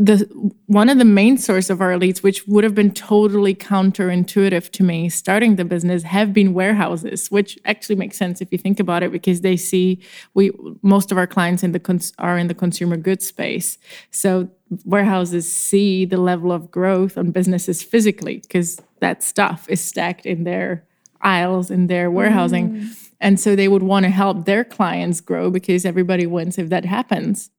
the 0.00 0.18
one 0.66 0.88
of 0.88 0.98
the 0.98 1.04
main 1.04 1.36
source 1.36 1.70
of 1.70 1.80
our 1.80 1.98
leads 1.98 2.22
which 2.22 2.46
would 2.46 2.62
have 2.62 2.74
been 2.74 2.92
totally 2.92 3.54
counterintuitive 3.54 4.70
to 4.70 4.84
me 4.84 5.08
starting 5.08 5.56
the 5.56 5.64
business 5.64 6.04
have 6.04 6.32
been 6.32 6.54
warehouses 6.54 7.30
which 7.30 7.58
actually 7.64 7.96
makes 7.96 8.16
sense 8.16 8.40
if 8.40 8.52
you 8.52 8.58
think 8.58 8.78
about 8.78 9.02
it 9.02 9.10
because 9.10 9.40
they 9.40 9.56
see 9.56 10.00
we 10.34 10.52
most 10.82 11.10
of 11.10 11.18
our 11.18 11.26
clients 11.26 11.62
in 11.62 11.72
the 11.72 11.80
cons- 11.80 12.12
are 12.18 12.38
in 12.38 12.46
the 12.46 12.54
consumer 12.54 12.96
goods 12.96 13.26
space. 13.26 13.78
So 14.10 14.48
warehouses 14.84 15.50
see 15.52 16.04
the 16.04 16.18
level 16.18 16.52
of 16.52 16.70
growth 16.70 17.18
on 17.18 17.30
businesses 17.30 17.82
physically 17.82 18.38
because 18.38 18.80
that 19.00 19.22
stuff 19.22 19.66
is 19.68 19.80
stacked 19.80 20.26
in 20.26 20.44
their 20.44 20.84
aisles 21.20 21.70
in 21.70 21.88
their 21.88 22.10
warehousing. 22.10 22.70
Mm. 22.70 23.10
and 23.20 23.40
so 23.40 23.56
they 23.56 23.66
would 23.66 23.82
want 23.82 24.04
to 24.04 24.10
help 24.10 24.44
their 24.44 24.62
clients 24.62 25.20
grow 25.20 25.50
because 25.50 25.84
everybody 25.84 26.26
wins 26.26 26.58
if 26.58 26.68
that 26.68 26.84
happens 26.84 27.50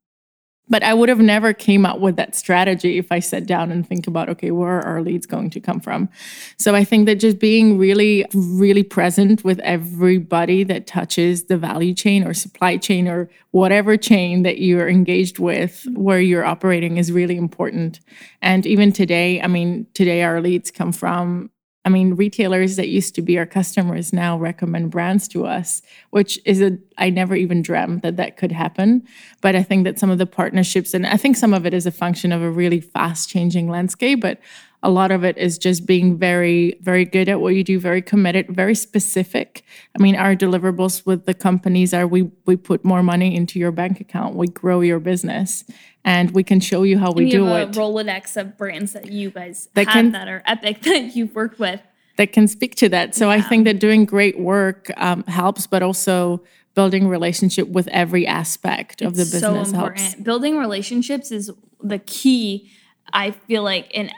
but 0.69 0.83
i 0.83 0.93
would 0.93 1.09
have 1.09 1.19
never 1.19 1.53
came 1.53 1.85
up 1.85 1.99
with 1.99 2.15
that 2.15 2.35
strategy 2.35 2.97
if 2.97 3.11
i 3.11 3.19
sat 3.19 3.45
down 3.45 3.71
and 3.71 3.87
think 3.87 4.07
about 4.07 4.29
okay 4.29 4.51
where 4.51 4.79
are 4.79 4.85
our 4.85 5.01
leads 5.01 5.25
going 5.25 5.49
to 5.49 5.59
come 5.59 5.79
from? 5.79 6.09
So 6.57 6.75
i 6.75 6.83
think 6.83 7.05
that 7.05 7.15
just 7.15 7.39
being 7.39 7.77
really 7.77 8.25
really 8.33 8.83
present 8.83 9.43
with 9.43 9.59
everybody 9.59 10.63
that 10.63 10.87
touches 10.87 11.45
the 11.45 11.57
value 11.57 11.93
chain 11.93 12.25
or 12.25 12.33
supply 12.33 12.77
chain 12.77 13.07
or 13.07 13.29
whatever 13.51 13.97
chain 13.97 14.43
that 14.43 14.59
you're 14.59 14.87
engaged 14.87 15.39
with 15.39 15.85
where 15.93 16.21
you're 16.21 16.45
operating 16.45 16.97
is 16.97 17.11
really 17.11 17.37
important. 17.37 17.99
And 18.41 18.65
even 18.65 18.91
today 18.91 19.41
i 19.41 19.47
mean 19.47 19.87
today 19.93 20.23
our 20.23 20.41
leads 20.41 20.71
come 20.71 20.91
from 20.91 21.49
I 21.85 21.89
mean, 21.89 22.15
retailers 22.15 22.75
that 22.75 22.89
used 22.89 23.15
to 23.15 23.21
be 23.21 23.37
our 23.37 23.45
customers 23.45 24.11
now 24.11 24.37
recommend 24.37 24.91
brands 24.91 25.27
to 25.29 25.45
us, 25.45 25.81
which 26.09 26.37
is 26.45 26.61
a, 26.61 26.77
I 26.97 27.09
never 27.09 27.35
even 27.35 27.61
dreamt 27.61 28.03
that 28.03 28.17
that 28.17 28.35
could 28.35 28.51
happen. 28.51 29.07
But 29.41 29.55
I 29.55 29.63
think 29.63 29.85
that 29.85 29.97
some 29.97 30.09
of 30.09 30.17
the 30.17 30.25
partnerships, 30.25 30.93
and 30.93 31.07
I 31.07 31.15
think 31.15 31.37
some 31.37 31.53
of 31.53 31.65
it 31.65 31.73
is 31.73 31.85
a 31.85 31.91
function 31.91 32.33
of 32.33 32.41
a 32.41 32.51
really 32.51 32.81
fast 32.81 33.29
changing 33.29 33.69
landscape, 33.69 34.19
but 34.19 34.39
a 34.81 34.89
lot 34.89 35.11
of 35.11 35.23
it 35.25 35.37
is 35.37 35.57
just 35.57 35.85
being 35.85 36.17
very, 36.17 36.77
very 36.81 37.03
good 37.03 37.27
at 37.27 37.41
what 37.41 37.53
you 37.53 37.63
do, 37.63 37.79
very 37.79 38.01
committed, 38.01 38.47
very 38.47 38.75
specific. 38.75 39.65
I 39.97 40.01
mean, 40.01 40.15
our 40.15 40.35
deliverables 40.35 41.05
with 41.05 41.25
the 41.25 41.33
companies 41.33 41.93
are 41.93 42.07
we 42.07 42.31
we 42.45 42.55
put 42.55 42.85
more 42.85 43.03
money 43.03 43.35
into 43.35 43.59
your 43.59 43.71
bank 43.71 43.99
account, 43.99 44.35
we 44.35 44.47
grow 44.47 44.81
your 44.81 44.99
business, 44.99 45.65
and 46.05 46.31
we 46.31 46.43
can 46.43 46.59
show 46.59 46.83
you 46.83 46.97
how 46.97 47.11
we 47.11 47.25
you 47.25 47.31
do 47.31 47.45
have 47.45 47.69
it. 47.69 47.75
A 47.75 47.79
Rolodex 47.79 48.37
of 48.37 48.57
brands 48.57 48.93
that 48.93 49.11
you 49.11 49.31
guys 49.31 49.67
that 49.73 49.87
have 49.87 49.93
can, 49.93 50.11
that 50.13 50.27
are 50.27 50.43
epic 50.45 50.81
that 50.83 51.15
you've 51.15 51.35
worked 51.35 51.59
with 51.59 51.81
that 52.15 52.31
can 52.31 52.47
speak 52.47 52.75
to 52.75 52.89
that. 52.89 53.15
So 53.15 53.29
yeah. 53.29 53.35
I 53.35 53.41
think 53.41 53.65
that 53.65 53.79
doing 53.79 54.05
great 54.05 54.39
work 54.39 54.91
um, 54.97 55.23
helps, 55.23 55.67
but 55.67 55.83
also 55.83 56.41
building 56.73 57.07
relationship 57.07 57.67
with 57.67 57.87
every 57.89 58.25
aspect 58.27 59.01
of 59.01 59.17
it's 59.17 59.29
the 59.29 59.37
business 59.37 59.69
so 59.69 59.75
important. 59.75 60.01
helps. 60.01 60.21
Building 60.21 60.57
relationships 60.57 61.31
is 61.31 61.51
the 61.81 61.99
key 61.99 62.69
I 63.13 63.31
feel 63.31 63.63
like 63.63 63.89
in 63.91 64.11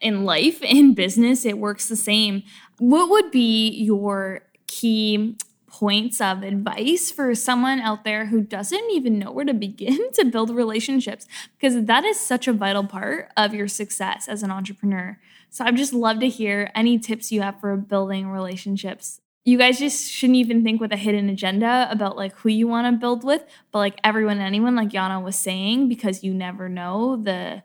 in 0.00 0.24
life, 0.24 0.62
in 0.62 0.94
business, 0.94 1.44
it 1.44 1.58
works 1.58 1.88
the 1.88 1.96
same. 1.96 2.42
What 2.78 3.10
would 3.10 3.30
be 3.30 3.68
your 3.70 4.42
key 4.66 5.36
points 5.66 6.20
of 6.20 6.44
advice 6.44 7.10
for 7.10 7.34
someone 7.34 7.80
out 7.80 8.04
there 8.04 8.26
who 8.26 8.40
doesn't 8.40 8.90
even 8.92 9.18
know 9.18 9.32
where 9.32 9.44
to 9.44 9.54
begin 9.68 10.12
to 10.12 10.24
build 10.24 10.50
relationships? 10.50 11.26
Because 11.58 11.84
that 11.84 12.04
is 12.04 12.18
such 12.18 12.46
a 12.46 12.52
vital 12.52 12.84
part 12.84 13.30
of 13.36 13.54
your 13.54 13.68
success 13.68 14.28
as 14.28 14.42
an 14.42 14.50
entrepreneur. 14.50 15.18
So 15.50 15.64
I'd 15.64 15.76
just 15.76 15.92
love 15.92 16.20
to 16.20 16.28
hear 16.28 16.70
any 16.74 16.98
tips 16.98 17.30
you 17.30 17.42
have 17.42 17.60
for 17.60 17.76
building 17.76 18.28
relationships. 18.28 19.20
You 19.44 19.58
guys 19.58 19.78
just 19.78 20.10
shouldn't 20.10 20.38
even 20.38 20.64
think 20.64 20.80
with 20.80 20.90
a 20.90 20.96
hidden 20.96 21.28
agenda 21.28 21.86
about 21.90 22.16
like 22.16 22.34
who 22.36 22.48
you 22.48 22.66
want 22.66 22.86
to 22.86 22.98
build 22.98 23.24
with, 23.24 23.44
but 23.70 23.78
like 23.78 24.00
everyone 24.02 24.40
anyone, 24.40 24.74
like 24.74 24.88
Yana 24.88 25.22
was 25.22 25.36
saying, 25.36 25.88
because 25.88 26.24
you 26.24 26.32
never 26.32 26.68
know 26.68 27.16
the 27.16 27.62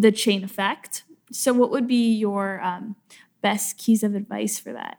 the 0.00 0.12
chain 0.12 0.44
effect. 0.44 1.04
So, 1.32 1.52
what 1.52 1.70
would 1.70 1.86
be 1.86 2.14
your 2.14 2.60
um, 2.62 2.96
best 3.42 3.78
keys 3.78 4.02
of 4.02 4.14
advice 4.14 4.58
for 4.58 4.72
that? 4.72 4.98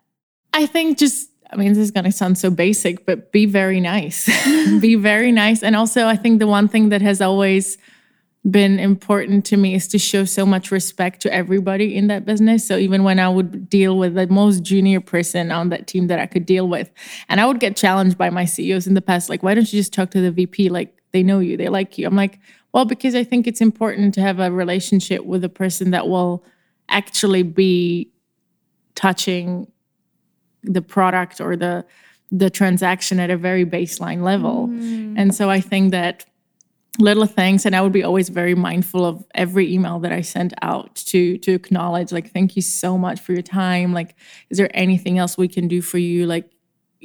I 0.53 0.65
think 0.65 0.97
just, 0.97 1.31
I 1.51 1.55
mean, 1.55 1.69
this 1.69 1.77
is 1.77 1.91
going 1.91 2.03
to 2.03 2.11
sound 2.11 2.37
so 2.37 2.51
basic, 2.51 3.05
but 3.05 3.31
be 3.31 3.45
very 3.45 3.79
nice. 3.79 4.25
be 4.79 4.95
very 4.95 5.31
nice. 5.31 5.63
And 5.63 5.75
also, 5.75 6.05
I 6.05 6.15
think 6.15 6.39
the 6.39 6.47
one 6.47 6.67
thing 6.67 6.89
that 6.89 7.01
has 7.01 7.21
always 7.21 7.77
been 8.49 8.79
important 8.79 9.45
to 9.45 9.57
me 9.57 9.75
is 9.75 9.87
to 9.89 9.99
show 9.99 10.23
so 10.23 10.45
much 10.45 10.71
respect 10.71 11.21
to 11.21 11.33
everybody 11.33 11.95
in 11.95 12.07
that 12.07 12.25
business. 12.25 12.65
So 12.65 12.77
even 12.77 13.03
when 13.03 13.19
I 13.19 13.27
would 13.27 13.69
deal 13.69 13.97
with 13.97 14.15
the 14.15 14.27
most 14.27 14.63
junior 14.63 15.01
person 15.01 15.51
on 15.51 15.69
that 15.69 15.87
team 15.87 16.07
that 16.07 16.19
I 16.19 16.25
could 16.25 16.45
deal 16.45 16.67
with, 16.67 16.89
and 17.27 17.41
I 17.41 17.45
would 17.45 17.59
get 17.59 17.75
challenged 17.75 18.17
by 18.17 18.29
my 18.29 18.45
CEOs 18.45 18.87
in 18.87 18.93
the 18.93 19.01
past, 19.01 19.29
like, 19.29 19.43
why 19.43 19.53
don't 19.55 19.71
you 19.71 19.79
just 19.79 19.93
talk 19.93 20.11
to 20.11 20.21
the 20.21 20.31
VP? 20.31 20.69
Like, 20.69 20.95
they 21.11 21.23
know 21.23 21.39
you, 21.39 21.57
they 21.57 21.69
like 21.69 21.97
you. 21.97 22.07
I'm 22.07 22.15
like, 22.15 22.39
well, 22.73 22.85
because 22.85 23.15
I 23.15 23.23
think 23.23 23.47
it's 23.47 23.61
important 23.61 24.13
to 24.15 24.21
have 24.21 24.39
a 24.39 24.51
relationship 24.51 25.25
with 25.25 25.43
a 25.43 25.49
person 25.49 25.91
that 25.91 26.07
will 26.07 26.43
actually 26.87 27.43
be 27.43 28.11
touching 28.95 29.71
the 30.63 30.81
product 30.81 31.39
or 31.39 31.55
the 31.55 31.85
the 32.31 32.49
transaction 32.49 33.19
at 33.19 33.31
a 33.31 33.37
very 33.37 33.65
baseline 33.65 34.21
level. 34.21 34.67
Mm. 34.67 35.15
And 35.17 35.33
so 35.33 35.49
I 35.49 35.59
think 35.59 35.91
that 35.91 36.25
little 36.99 37.25
things 37.25 37.65
and 37.65 37.75
I 37.75 37.81
would 37.81 37.91
be 37.91 38.03
always 38.03 38.29
very 38.29 38.53
mindful 38.55 39.05
of 39.05 39.25
every 39.33 39.73
email 39.73 39.99
that 39.99 40.11
I 40.11 40.21
sent 40.21 40.53
out 40.61 40.95
to 40.95 41.37
to 41.39 41.53
acknowledge 41.53 42.11
like 42.11 42.31
thank 42.31 42.55
you 42.55 42.61
so 42.61 42.97
much 42.97 43.21
for 43.21 43.31
your 43.31 43.41
time 43.41 43.93
like 43.93 44.15
is 44.49 44.57
there 44.57 44.69
anything 44.73 45.17
else 45.17 45.37
we 45.37 45.47
can 45.47 45.67
do 45.67 45.81
for 45.81 45.97
you 45.97 46.25
like 46.25 46.51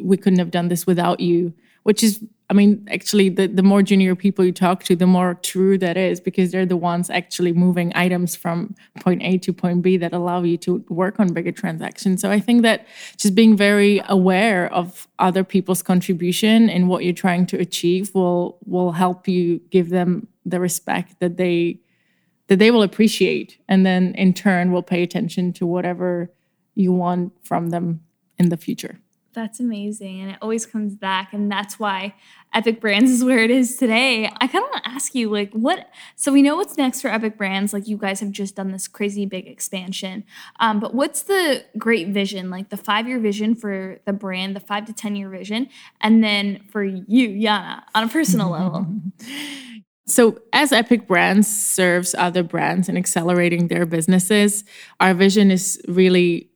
we 0.02 0.16
couldn't 0.16 0.40
have 0.40 0.50
done 0.50 0.68
this 0.68 0.86
without 0.86 1.20
you 1.20 1.54
which 1.84 2.02
is 2.02 2.20
I 2.50 2.52
mean, 2.52 2.86
actually, 2.90 3.30
the, 3.30 3.46
the 3.46 3.62
more 3.62 3.82
junior 3.82 4.14
people 4.14 4.44
you 4.44 4.52
talk 4.52 4.84
to, 4.84 4.94
the 4.94 5.06
more 5.06 5.34
true 5.34 5.78
that 5.78 5.96
is 5.96 6.20
because 6.20 6.52
they're 6.52 6.66
the 6.66 6.76
ones 6.76 7.08
actually 7.08 7.52
moving 7.52 7.90
items 7.94 8.36
from 8.36 8.74
point 9.00 9.22
A 9.22 9.38
to 9.38 9.52
point 9.52 9.80
B 9.80 9.96
that 9.96 10.12
allow 10.12 10.42
you 10.42 10.58
to 10.58 10.84
work 10.90 11.18
on 11.18 11.32
bigger 11.32 11.52
transactions. 11.52 12.20
So 12.20 12.30
I 12.30 12.40
think 12.40 12.60
that 12.62 12.86
just 13.16 13.34
being 13.34 13.56
very 13.56 14.02
aware 14.08 14.70
of 14.72 15.08
other 15.18 15.42
people's 15.42 15.82
contribution 15.82 16.68
and 16.68 16.88
what 16.88 17.02
you're 17.02 17.14
trying 17.14 17.46
to 17.46 17.58
achieve 17.58 18.14
will 18.14 18.58
will 18.66 18.92
help 18.92 19.26
you 19.26 19.60
give 19.70 19.88
them 19.88 20.28
the 20.44 20.60
respect 20.60 21.20
that 21.20 21.38
they 21.38 21.80
that 22.48 22.58
they 22.58 22.70
will 22.70 22.82
appreciate, 22.82 23.58
and 23.70 23.86
then 23.86 24.14
in 24.16 24.34
turn 24.34 24.70
will 24.70 24.82
pay 24.82 25.02
attention 25.02 25.50
to 25.54 25.66
whatever 25.66 26.30
you 26.74 26.92
want 26.92 27.32
from 27.42 27.70
them 27.70 28.00
in 28.38 28.50
the 28.50 28.58
future. 28.58 29.00
That's 29.34 29.58
amazing. 29.58 30.20
And 30.20 30.30
it 30.30 30.38
always 30.40 30.64
comes 30.64 30.94
back. 30.94 31.32
And 31.32 31.50
that's 31.50 31.78
why 31.78 32.14
Epic 32.52 32.80
Brands 32.80 33.10
is 33.10 33.24
where 33.24 33.40
it 33.40 33.50
is 33.50 33.76
today. 33.76 34.26
I 34.26 34.46
kind 34.46 34.64
of 34.64 34.70
want 34.70 34.84
to 34.84 34.90
ask 34.90 35.14
you, 35.14 35.28
like, 35.28 35.52
what? 35.52 35.90
So 36.14 36.32
we 36.32 36.40
know 36.40 36.54
what's 36.54 36.78
next 36.78 37.00
for 37.00 37.08
Epic 37.08 37.36
Brands. 37.36 37.72
Like, 37.72 37.88
you 37.88 37.96
guys 37.96 38.20
have 38.20 38.30
just 38.30 38.54
done 38.54 38.70
this 38.70 38.86
crazy 38.86 39.26
big 39.26 39.48
expansion. 39.48 40.24
Um, 40.60 40.78
but 40.78 40.94
what's 40.94 41.22
the 41.22 41.64
great 41.76 42.08
vision, 42.08 42.48
like 42.48 42.70
the 42.70 42.76
five 42.76 43.08
year 43.08 43.18
vision 43.18 43.56
for 43.56 43.98
the 44.04 44.12
brand, 44.12 44.54
the 44.54 44.60
five 44.60 44.86
to 44.86 44.92
10 44.92 45.16
year 45.16 45.28
vision? 45.28 45.68
And 46.00 46.22
then 46.22 46.62
for 46.70 46.84
you, 46.84 47.28
Yana, 47.28 47.82
on 47.94 48.04
a 48.04 48.08
personal 48.08 48.50
level? 48.50 48.86
So, 50.06 50.38
as 50.52 50.70
Epic 50.70 51.08
Brands 51.08 51.48
serves 51.48 52.14
other 52.14 52.42
brands 52.42 52.88
in 52.88 52.96
accelerating 52.96 53.68
their 53.68 53.86
businesses, 53.86 54.62
our 55.00 55.14
vision 55.14 55.50
is 55.50 55.80
really 55.88 56.50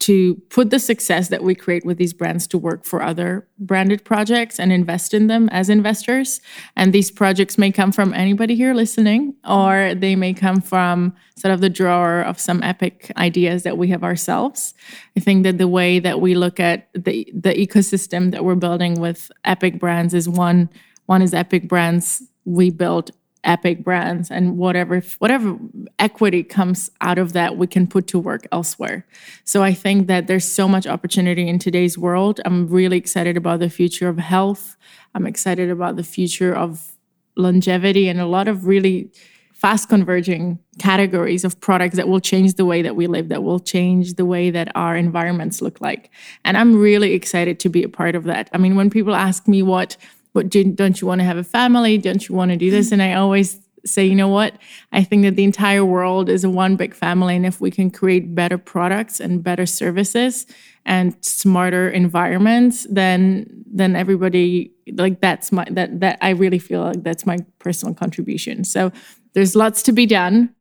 to 0.00 0.34
put 0.48 0.70
the 0.70 0.78
success 0.78 1.28
that 1.28 1.42
we 1.42 1.54
create 1.54 1.84
with 1.84 1.98
these 1.98 2.14
brands 2.14 2.46
to 2.48 2.58
work 2.58 2.84
for 2.84 3.02
other 3.02 3.46
branded 3.58 4.02
projects 4.02 4.58
and 4.58 4.72
invest 4.72 5.12
in 5.12 5.26
them 5.26 5.48
as 5.50 5.68
investors. 5.68 6.40
And 6.74 6.92
these 6.92 7.10
projects 7.10 7.58
may 7.58 7.70
come 7.70 7.92
from 7.92 8.14
anybody 8.14 8.56
here 8.56 8.72
listening, 8.72 9.34
or 9.48 9.94
they 9.94 10.16
may 10.16 10.32
come 10.32 10.62
from 10.62 11.14
sort 11.36 11.52
of 11.52 11.60
the 11.60 11.68
drawer 11.68 12.22
of 12.22 12.40
some 12.40 12.62
epic 12.62 13.12
ideas 13.16 13.62
that 13.62 13.76
we 13.76 13.88
have 13.88 14.02
ourselves. 14.02 14.74
I 15.16 15.20
think 15.20 15.44
that 15.44 15.58
the 15.58 15.68
way 15.68 15.98
that 15.98 16.20
we 16.20 16.34
look 16.34 16.58
at 16.58 16.88
the 16.94 17.30
the 17.34 17.54
ecosystem 17.54 18.30
that 18.32 18.44
we're 18.44 18.54
building 18.54 19.00
with 19.00 19.30
epic 19.44 19.78
brands 19.78 20.14
is 20.14 20.28
one 20.28 20.70
one 21.06 21.22
is 21.22 21.34
epic 21.34 21.68
brands 21.68 22.22
we 22.44 22.70
build 22.70 23.10
epic 23.44 23.82
brands 23.82 24.30
and 24.30 24.58
whatever 24.58 25.00
whatever 25.18 25.58
equity 25.98 26.42
comes 26.42 26.90
out 27.00 27.18
of 27.18 27.32
that 27.32 27.56
we 27.56 27.66
can 27.66 27.86
put 27.86 28.06
to 28.06 28.18
work 28.18 28.46
elsewhere. 28.52 29.06
So 29.44 29.62
i 29.62 29.72
think 29.72 30.06
that 30.08 30.26
there's 30.26 30.50
so 30.50 30.68
much 30.68 30.86
opportunity 30.86 31.48
in 31.48 31.58
today's 31.58 31.96
world. 31.96 32.40
I'm 32.44 32.68
really 32.68 32.98
excited 32.98 33.36
about 33.36 33.60
the 33.60 33.70
future 33.70 34.08
of 34.08 34.18
health. 34.18 34.76
I'm 35.14 35.26
excited 35.26 35.70
about 35.70 35.96
the 35.96 36.04
future 36.04 36.54
of 36.54 36.92
longevity 37.36 38.08
and 38.08 38.20
a 38.20 38.26
lot 38.26 38.48
of 38.48 38.66
really 38.66 39.10
fast 39.52 39.90
converging 39.90 40.58
categories 40.78 41.44
of 41.44 41.60
products 41.60 41.96
that 41.96 42.08
will 42.08 42.20
change 42.20 42.54
the 42.54 42.64
way 42.64 42.80
that 42.80 42.96
we 42.96 43.06
live 43.06 43.28
that 43.28 43.42
will 43.42 43.60
change 43.60 44.14
the 44.14 44.24
way 44.24 44.50
that 44.50 44.72
our 44.74 44.96
environments 44.96 45.60
look 45.60 45.80
like. 45.80 46.10
And 46.44 46.56
i'm 46.56 46.76
really 46.76 47.12
excited 47.12 47.60
to 47.60 47.68
be 47.68 47.82
a 47.82 47.88
part 47.88 48.14
of 48.14 48.24
that. 48.24 48.48
I 48.52 48.58
mean 48.58 48.76
when 48.76 48.90
people 48.90 49.14
ask 49.14 49.48
me 49.48 49.62
what 49.62 49.96
but 50.32 50.48
don't 50.48 51.00
you 51.00 51.06
want 51.06 51.20
to 51.20 51.24
have 51.24 51.36
a 51.36 51.44
family? 51.44 51.98
Don't 51.98 52.28
you 52.28 52.34
want 52.34 52.50
to 52.50 52.56
do 52.56 52.70
this? 52.70 52.92
And 52.92 53.02
I 53.02 53.14
always 53.14 53.58
say, 53.84 54.04
you 54.04 54.14
know 54.14 54.28
what? 54.28 54.54
I 54.92 55.02
think 55.02 55.22
that 55.22 55.36
the 55.36 55.44
entire 55.44 55.84
world 55.84 56.28
is 56.28 56.44
a 56.44 56.50
one 56.50 56.76
big 56.76 56.94
family. 56.94 57.36
And 57.36 57.46
if 57.46 57.60
we 57.60 57.70
can 57.70 57.90
create 57.90 58.34
better 58.34 58.58
products 58.58 59.20
and 59.20 59.42
better 59.42 59.66
services 59.66 60.46
and 60.84 61.16
smarter 61.24 61.88
environments, 61.88 62.86
then 62.90 63.46
then 63.72 63.94
everybody 63.94 64.72
like 64.94 65.20
that's 65.20 65.52
my 65.52 65.66
that 65.70 66.00
that 66.00 66.18
I 66.20 66.30
really 66.30 66.58
feel 66.58 66.82
like 66.82 67.02
that's 67.02 67.26
my 67.26 67.38
personal 67.58 67.94
contribution. 67.94 68.64
So 68.64 68.92
there's 69.34 69.54
lots 69.54 69.82
to 69.84 69.92
be 69.92 70.06
done. 70.06 70.54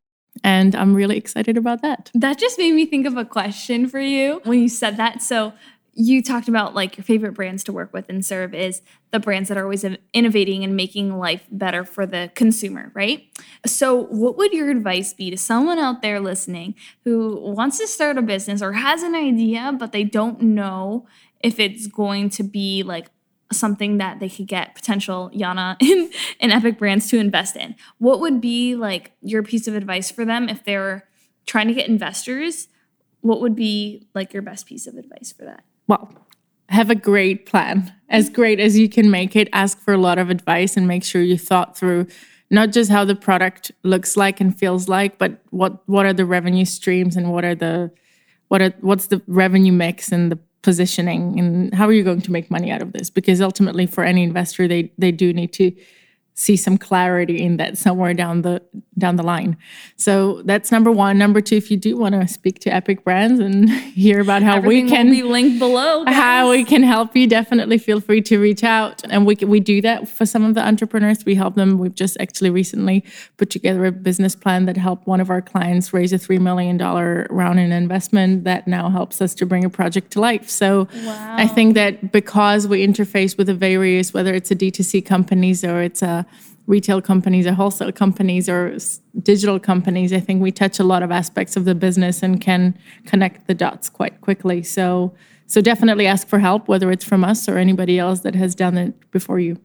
And 0.43 0.75
I'm 0.75 0.93
really 0.93 1.17
excited 1.17 1.58
about 1.58 1.82
that. 1.82 2.12
That 2.13 2.38
just 2.38 2.58
made 2.58 2.73
me 2.73 2.86
think 2.86 3.05
of 3.05 3.17
a 3.17 3.25
question 3.25 3.89
for 3.89 3.99
you 3.99 4.41
when 4.45 4.62
you 4.62 4.69
said 4.69 4.95
that. 4.97 5.21
So, 5.21 5.53
you 5.93 6.21
talked 6.21 6.47
about 6.47 6.75
like 6.75 6.97
your 6.97 7.04
favorite 7.04 7.34
brands 7.34 7.63
to 7.65 7.73
work 7.73 7.91
with 7.93 8.08
and 8.10 8.25
serve 8.25 8.54
is 8.54 8.82
the 9.12 9.19
brands 9.19 9.49
that 9.49 9.58
are 9.58 9.63
always 9.63 9.86
innovating 10.13 10.63
and 10.63 10.75
making 10.75 11.17
life 11.17 11.45
better 11.52 11.84
for 11.84 12.06
the 12.06 12.32
consumer, 12.36 12.91
right? 12.93 13.23
So, 13.65 14.04
what 14.06 14.38
would 14.38 14.54
your 14.54 14.69
advice 14.69 15.13
be 15.13 15.30
to 15.30 15.38
someone 15.38 15.80
out 15.80 16.02
there 16.02 16.19
listening 16.19 16.75
who 17.04 17.36
wants 17.38 17.78
to 17.80 17.88
start 17.88 18.17
a 18.17 18.21
business 18.21 18.62
or 18.62 18.73
has 18.73 19.04
an 19.04 19.15
idea, 19.15 19.73
but 19.78 19.91
they 19.91 20.04
don't 20.04 20.41
know 20.41 21.08
if 21.41 21.60
it's 21.60 21.88
going 21.88 22.30
to 22.32 22.43
be 22.43 22.84
like 22.84 23.08
something 23.52 23.97
that 23.97 24.19
they 24.19 24.30
could 24.30 24.47
get 24.47 24.75
potential 24.75 25.32
Yana 25.34 25.75
in, 25.82 26.12
in 26.39 26.52
Epic 26.52 26.78
Brands 26.78 27.10
to 27.10 27.17
invest 27.17 27.56
in? 27.56 27.75
What 27.97 28.19
would 28.19 28.39
be 28.39 28.75
like 28.75 29.12
your 29.21 29.43
piece 29.43 29.67
of 29.67 29.75
advice 29.75 30.12
for 30.12 30.25
them 30.25 30.49
if 30.49 30.63
they're 30.63 31.08
trying 31.45 31.67
to 31.67 31.73
get 31.73 31.89
investors? 31.89 32.67
What 33.21 33.41
would 33.41 33.56
be 33.56 34.08
like 34.13 34.34
your 34.34 34.41
best 34.41 34.65
piece 34.65 34.88
of 34.88 34.95
advice 34.95 35.34
for 35.38 35.45
that? 35.45 35.63
Well, 35.89 36.13
have 36.69 36.91
a 36.91 36.95
great 36.95 37.47
plan, 37.47 37.91
as 38.10 38.30
great 38.30 38.60
as 38.60 38.78
you 38.78 38.88
can 38.88 39.10
make 39.10 39.36
it. 39.36 39.49
Ask 39.52 39.80
for 39.80 39.91
a 39.91 39.97
lot 39.97 40.19
of 40.19 40.30
advice 40.30 40.78
and 40.78 40.88
make 40.88 41.04
sure 41.04 41.23
you 41.23 41.36
thought 41.38 41.75
through 41.75 42.06
not 42.52 42.71
just 42.71 42.91
how 42.91 43.06
the 43.06 43.15
product 43.15 43.71
looks 43.84 44.15
like 44.15 44.39
and 44.39 44.58
feels 44.58 44.88
like, 44.88 45.17
but 45.17 45.41
what 45.49 45.82
what 45.88 46.06
are 46.06 46.13
the 46.13 46.28
revenue 46.28 46.63
streams 46.63 47.17
and 47.17 47.32
what 47.32 47.43
are 47.43 47.56
the 47.56 47.91
what 48.49 48.62
are 48.62 48.71
what's 48.82 49.08
the 49.08 49.19
revenue 49.25 49.71
mix 49.71 50.12
and 50.12 50.32
the 50.32 50.38
positioning 50.62 51.39
and 51.39 51.73
how 51.73 51.88
are 51.88 51.93
you 51.93 52.04
going 52.04 52.21
to 52.21 52.32
make 52.32 52.52
money 52.52 52.69
out 52.69 52.82
of 52.82 52.91
this 52.91 53.10
because 53.10 53.39
ultimately 53.41 53.88
for 53.88 54.04
any 54.04 54.23
investor 54.23 54.67
they 54.67 54.91
they 54.97 55.10
do 55.12 55.32
need 55.32 55.54
to 55.54 55.71
see 56.39 56.56
some 56.56 56.78
clarity 56.78 57.41
in 57.41 57.58
that 57.58 57.78
somewhere 57.78 58.13
down 58.13 58.43
the 58.43 58.62
down 58.97 59.17
the 59.17 59.23
line. 59.23 59.58
So 59.97 60.41
that's 60.43 60.71
number 60.71 60.89
one. 60.91 61.17
Number 61.17 61.41
two, 61.41 61.56
if 61.56 61.69
you 61.69 61.75
do 61.75 61.97
want 61.97 62.15
to 62.15 62.28
speak 62.28 62.60
to 62.60 62.73
Epic 62.73 63.04
Brands 63.04 63.39
and 63.39 63.69
hear 63.95 64.21
about 64.21 64.41
how 64.41 64.58
Everything 64.58 64.86
we 64.86 64.89
can 64.89 65.10
be 65.12 65.23
linked 65.23 65.60
below, 65.60 66.06
guys. 66.06 66.15
how 66.30 66.52
we 66.52 66.63
can 66.63 66.84
help 66.84 67.15
you, 67.15 67.28
definitely 67.28 67.78
feel 67.78 67.99
free 67.99 68.21
to 68.21 68.39
reach 68.39 68.63
out. 68.63 69.04
And 69.10 69.25
we 69.25 69.36
we 69.36 69.60
do 69.60 69.82
that 69.82 70.08
for 70.08 70.25
some 70.25 70.45
of 70.45 70.56
the 70.56 70.65
entrepreneurs. 70.65 71.25
We 71.25 71.36
help 71.36 71.56
them. 71.56 71.78
We've 71.78 71.93
just 71.93 72.15
actually 72.21 72.52
recently 72.52 73.04
put 73.36 73.49
together 73.49 73.86
a 73.86 73.91
business 73.91 74.34
plan 74.34 74.65
that 74.65 74.78
helped 74.78 75.08
one 75.08 75.19
of 75.19 75.30
our 75.30 75.41
clients 75.41 75.93
raise 75.93 76.13
a 76.13 76.17
three 76.17 76.39
million 76.39 76.78
dollar 76.78 77.28
round 77.30 77.60
in 77.60 77.73
investment 77.73 78.45
that 78.45 78.65
now 78.65 78.89
helps 78.89 79.21
us 79.21 79.36
to 79.36 79.45
bring 79.45 79.65
a 79.65 79.69
project 79.69 80.12
to 80.12 80.21
life. 80.21 80.49
So 80.49 80.88
wow. 81.04 81.36
I 81.38 81.47
think 81.47 81.73
that 81.75 82.13
because 82.13 82.65
we 82.65 82.88
interface 82.88 83.38
with 83.38 83.47
the 83.47 83.54
various, 83.54 84.13
whether 84.13 84.34
it's 84.34 84.52
a 84.52 84.56
D2C 84.56 85.06
companies 85.06 85.65
or 85.65 85.82
it's 85.82 86.02
a 86.02 86.25
retail 86.69 87.01
companies 87.01 87.47
or 87.47 87.53
wholesale 87.53 87.91
companies 87.91 88.47
or 88.47 88.77
digital 89.23 89.60
companies, 89.60 90.13
I 90.13 90.19
think 90.19 90.39
we 90.39 90.51
touch 90.51 90.79
a 90.79 90.84
lot 90.84 91.01
of 91.01 91.10
aspects 91.12 91.58
of 91.58 91.65
the 91.65 91.73
business 91.73 92.21
and 92.21 92.39
can 92.39 92.77
connect 93.08 93.47
the 93.47 93.55
dots 93.55 93.89
quite 93.89 94.21
quickly. 94.21 94.62
So, 94.62 95.15
so 95.47 95.62
definitely 95.62 96.05
ask 96.05 96.27
for 96.27 96.38
help, 96.38 96.67
whether 96.67 96.91
it's 96.91 97.03
from 97.03 97.23
us 97.23 97.49
or 97.49 97.58
anybody 97.58 97.97
else 97.97 98.19
that 98.19 98.36
has 98.36 98.53
done 98.53 98.77
it 98.77 99.10
before 99.10 99.39
you. 99.39 99.58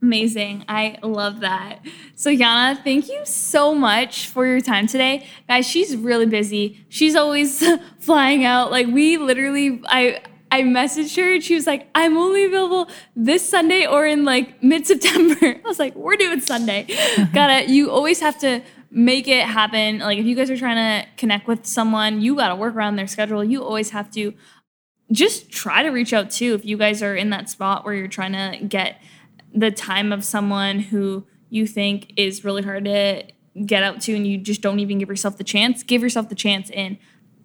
Amazing. 0.00 0.64
I 0.66 0.98
love 1.02 1.40
that. 1.40 1.80
So, 2.14 2.30
Yana, 2.30 2.82
thank 2.82 3.08
you 3.08 3.20
so 3.24 3.74
much 3.74 4.26
for 4.26 4.46
your 4.46 4.60
time 4.60 4.86
today. 4.86 5.26
Guys, 5.48 5.66
she's 5.66 5.94
really 5.94 6.26
busy. 6.26 6.86
She's 6.88 7.14
always 7.14 7.62
flying 7.98 8.44
out. 8.44 8.70
Like, 8.70 8.86
we 8.86 9.18
literally, 9.18 9.82
I, 9.84 10.22
I 10.50 10.62
messaged 10.62 11.16
her 11.16 11.34
and 11.34 11.42
she 11.42 11.54
was 11.54 11.66
like, 11.66 11.88
I'm 11.94 12.16
only 12.16 12.44
available 12.44 12.88
this 13.14 13.48
Sunday 13.48 13.86
or 13.86 14.06
in 14.06 14.24
like 14.24 14.62
mid 14.62 14.86
September. 14.86 15.36
I 15.42 15.60
was 15.64 15.78
like, 15.78 15.94
we're 15.94 16.16
doing 16.16 16.40
Sunday. 16.40 16.86
gotta, 17.32 17.70
you 17.70 17.90
always 17.90 18.20
have 18.20 18.38
to 18.40 18.62
make 18.90 19.28
it 19.28 19.44
happen. 19.44 19.98
Like, 19.98 20.18
if 20.18 20.26
you 20.26 20.36
guys 20.36 20.50
are 20.50 20.56
trying 20.56 20.76
to 20.76 21.08
connect 21.16 21.48
with 21.48 21.66
someone, 21.66 22.20
you 22.20 22.36
gotta 22.36 22.54
work 22.54 22.74
around 22.74 22.96
their 22.96 23.08
schedule. 23.08 23.42
You 23.42 23.64
always 23.64 23.90
have 23.90 24.10
to 24.12 24.34
just 25.12 25.50
try 25.50 25.82
to 25.82 25.90
reach 25.90 26.12
out 26.12 26.30
too. 26.30 26.54
If 26.54 26.64
you 26.64 26.76
guys 26.76 27.02
are 27.02 27.14
in 27.14 27.30
that 27.30 27.48
spot 27.50 27.84
where 27.84 27.94
you're 27.94 28.08
trying 28.08 28.32
to 28.32 28.64
get 28.64 29.02
the 29.54 29.70
time 29.70 30.12
of 30.12 30.24
someone 30.24 30.80
who 30.80 31.26
you 31.48 31.66
think 31.66 32.12
is 32.16 32.44
really 32.44 32.62
hard 32.62 32.84
to 32.84 33.24
get 33.64 33.82
out 33.82 34.00
to 34.02 34.14
and 34.14 34.26
you 34.26 34.36
just 34.36 34.60
don't 34.60 34.80
even 34.80 34.98
give 34.98 35.08
yourself 35.08 35.38
the 35.38 35.44
chance, 35.44 35.82
give 35.82 36.02
yourself 36.02 36.28
the 36.28 36.34
chance 36.34 36.70
in 36.70 36.98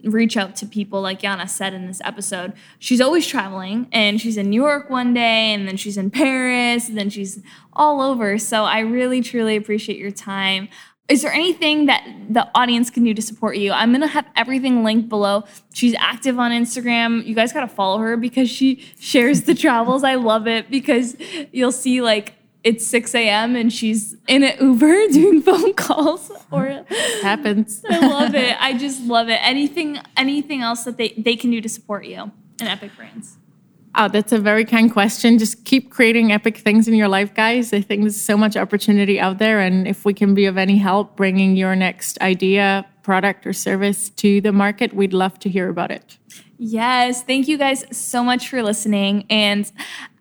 reach 0.03 0.37
out 0.37 0.55
to 0.57 0.65
people 0.65 1.01
like 1.01 1.21
Yana 1.21 1.49
said 1.49 1.73
in 1.73 1.87
this 1.87 2.01
episode. 2.03 2.53
She's 2.79 3.01
always 3.01 3.27
traveling 3.27 3.87
and 3.91 4.19
she's 4.19 4.37
in 4.37 4.49
New 4.49 4.61
York 4.61 4.89
one 4.89 5.13
day 5.13 5.53
and 5.53 5.67
then 5.67 5.77
she's 5.77 5.97
in 5.97 6.11
Paris 6.11 6.89
and 6.89 6.97
then 6.97 7.09
she's 7.09 7.41
all 7.73 8.01
over. 8.01 8.37
So 8.37 8.63
I 8.63 8.79
really 8.79 9.21
truly 9.21 9.55
appreciate 9.55 9.97
your 9.97 10.11
time. 10.11 10.69
Is 11.09 11.21
there 11.23 11.33
anything 11.33 11.87
that 11.87 12.07
the 12.29 12.49
audience 12.55 12.89
can 12.89 13.03
do 13.03 13.13
to 13.13 13.21
support 13.21 13.57
you? 13.57 13.73
I'm 13.73 13.91
gonna 13.91 14.07
have 14.07 14.27
everything 14.37 14.83
linked 14.83 15.09
below. 15.09 15.43
She's 15.73 15.93
active 15.99 16.39
on 16.39 16.51
Instagram. 16.51 17.25
You 17.25 17.35
guys 17.35 17.51
gotta 17.51 17.67
follow 17.67 17.97
her 17.97 18.15
because 18.15 18.49
she 18.49 18.85
shares 18.97 19.41
the 19.41 19.53
travels. 19.53 20.05
I 20.05 20.15
love 20.15 20.47
it 20.47 20.71
because 20.71 21.17
you'll 21.51 21.73
see 21.73 22.01
like 22.01 22.35
it's 22.63 22.85
6 22.87 23.15
a.m. 23.15 23.55
and 23.55 23.73
she's 23.73 24.15
in 24.27 24.43
an 24.43 24.55
Uber 24.59 25.07
doing 25.11 25.41
phone 25.41 25.73
calls 25.73 26.31
or 26.51 26.85
happens. 27.21 27.83
I 27.89 28.07
love 28.07 28.35
it. 28.35 28.55
I 28.59 28.77
just 28.77 29.03
love 29.03 29.29
it. 29.29 29.39
Anything 29.41 29.99
anything 30.17 30.61
else 30.61 30.83
that 30.83 30.97
they, 30.97 31.09
they 31.17 31.35
can 31.35 31.51
do 31.51 31.61
to 31.61 31.69
support 31.69 32.05
you 32.05 32.31
in 32.59 32.67
Epic 32.67 32.91
Brands? 32.95 33.37
Oh, 33.93 34.07
that's 34.07 34.31
a 34.31 34.39
very 34.39 34.63
kind 34.63 34.89
question. 34.89 35.37
Just 35.37 35.65
keep 35.65 35.89
creating 35.89 36.31
epic 36.31 36.59
things 36.59 36.87
in 36.87 36.93
your 36.93 37.09
life, 37.09 37.33
guys. 37.33 37.73
I 37.73 37.81
think 37.81 38.03
there's 38.03 38.21
so 38.21 38.37
much 38.37 38.55
opportunity 38.55 39.19
out 39.19 39.37
there. 39.37 39.59
And 39.59 39.85
if 39.85 40.05
we 40.05 40.13
can 40.13 40.33
be 40.33 40.45
of 40.45 40.57
any 40.57 40.77
help 40.77 41.17
bringing 41.17 41.57
your 41.57 41.75
next 41.75 42.17
idea, 42.21 42.85
product, 43.03 43.45
or 43.45 43.51
service 43.51 44.09
to 44.11 44.39
the 44.39 44.53
market, 44.53 44.93
we'd 44.93 45.11
love 45.11 45.39
to 45.39 45.49
hear 45.49 45.67
about 45.67 45.91
it. 45.91 46.17
Yes. 46.63 47.23
Thank 47.23 47.47
you 47.47 47.57
guys 47.57 47.83
so 47.91 48.23
much 48.23 48.47
for 48.47 48.61
listening. 48.61 49.25
And 49.31 49.69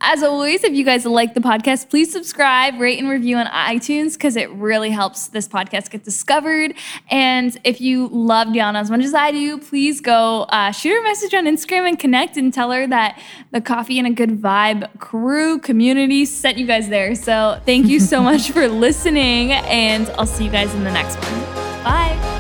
as 0.01 0.23
always, 0.23 0.65
if 0.65 0.73
you 0.73 0.87
guys 0.87 1.05
like 1.05 1.35
the 1.35 1.41
podcast, 1.41 1.91
please 1.91 2.11
subscribe, 2.11 2.81
rate, 2.81 2.99
and 2.99 3.11
review 3.11 3.37
on 3.37 3.45
iTunes 3.49 4.15
because 4.15 4.37
it 4.37 4.49
really 4.53 4.89
helps 4.89 5.27
this 5.27 5.47
podcast 5.47 5.91
get 5.91 6.03
discovered. 6.03 6.73
And 7.11 7.55
if 7.63 7.83
you 7.83 8.09
love 8.09 8.55
Diana 8.55 8.79
as 8.79 8.91
much 8.91 9.05
as 9.05 9.13
I 9.13 9.33
do, 9.33 9.59
please 9.59 10.01
go 10.01 10.45
uh, 10.45 10.71
shoot 10.71 10.93
her 10.93 11.01
a 11.01 11.03
message 11.03 11.35
on 11.35 11.45
Instagram 11.45 11.87
and 11.87 11.99
connect 11.99 12.39
and 12.39 12.55
tell 12.55 12.71
her 12.71 12.87
that 12.87 13.21
the 13.51 13.61
Coffee 13.61 13.99
and 13.99 14.09
a 14.09 14.11
Good 14.11 14.41
Vibe 14.41 14.99
crew 14.99 15.59
community 15.59 16.25
sent 16.25 16.57
you 16.57 16.67
guys 16.67 16.89
there. 16.89 17.15
So 17.15 17.61
thank 17.67 17.87
you 17.87 18.01
so 18.01 18.23
much 18.31 18.51
for 18.51 18.67
listening. 18.67 19.53
And 19.53 20.09
I'll 20.17 20.25
see 20.25 20.47
you 20.47 20.51
guys 20.51 20.75
in 20.75 20.85
the 20.85 20.91
next 20.91 21.17
one. 21.17 21.41
Bye. 21.85 22.40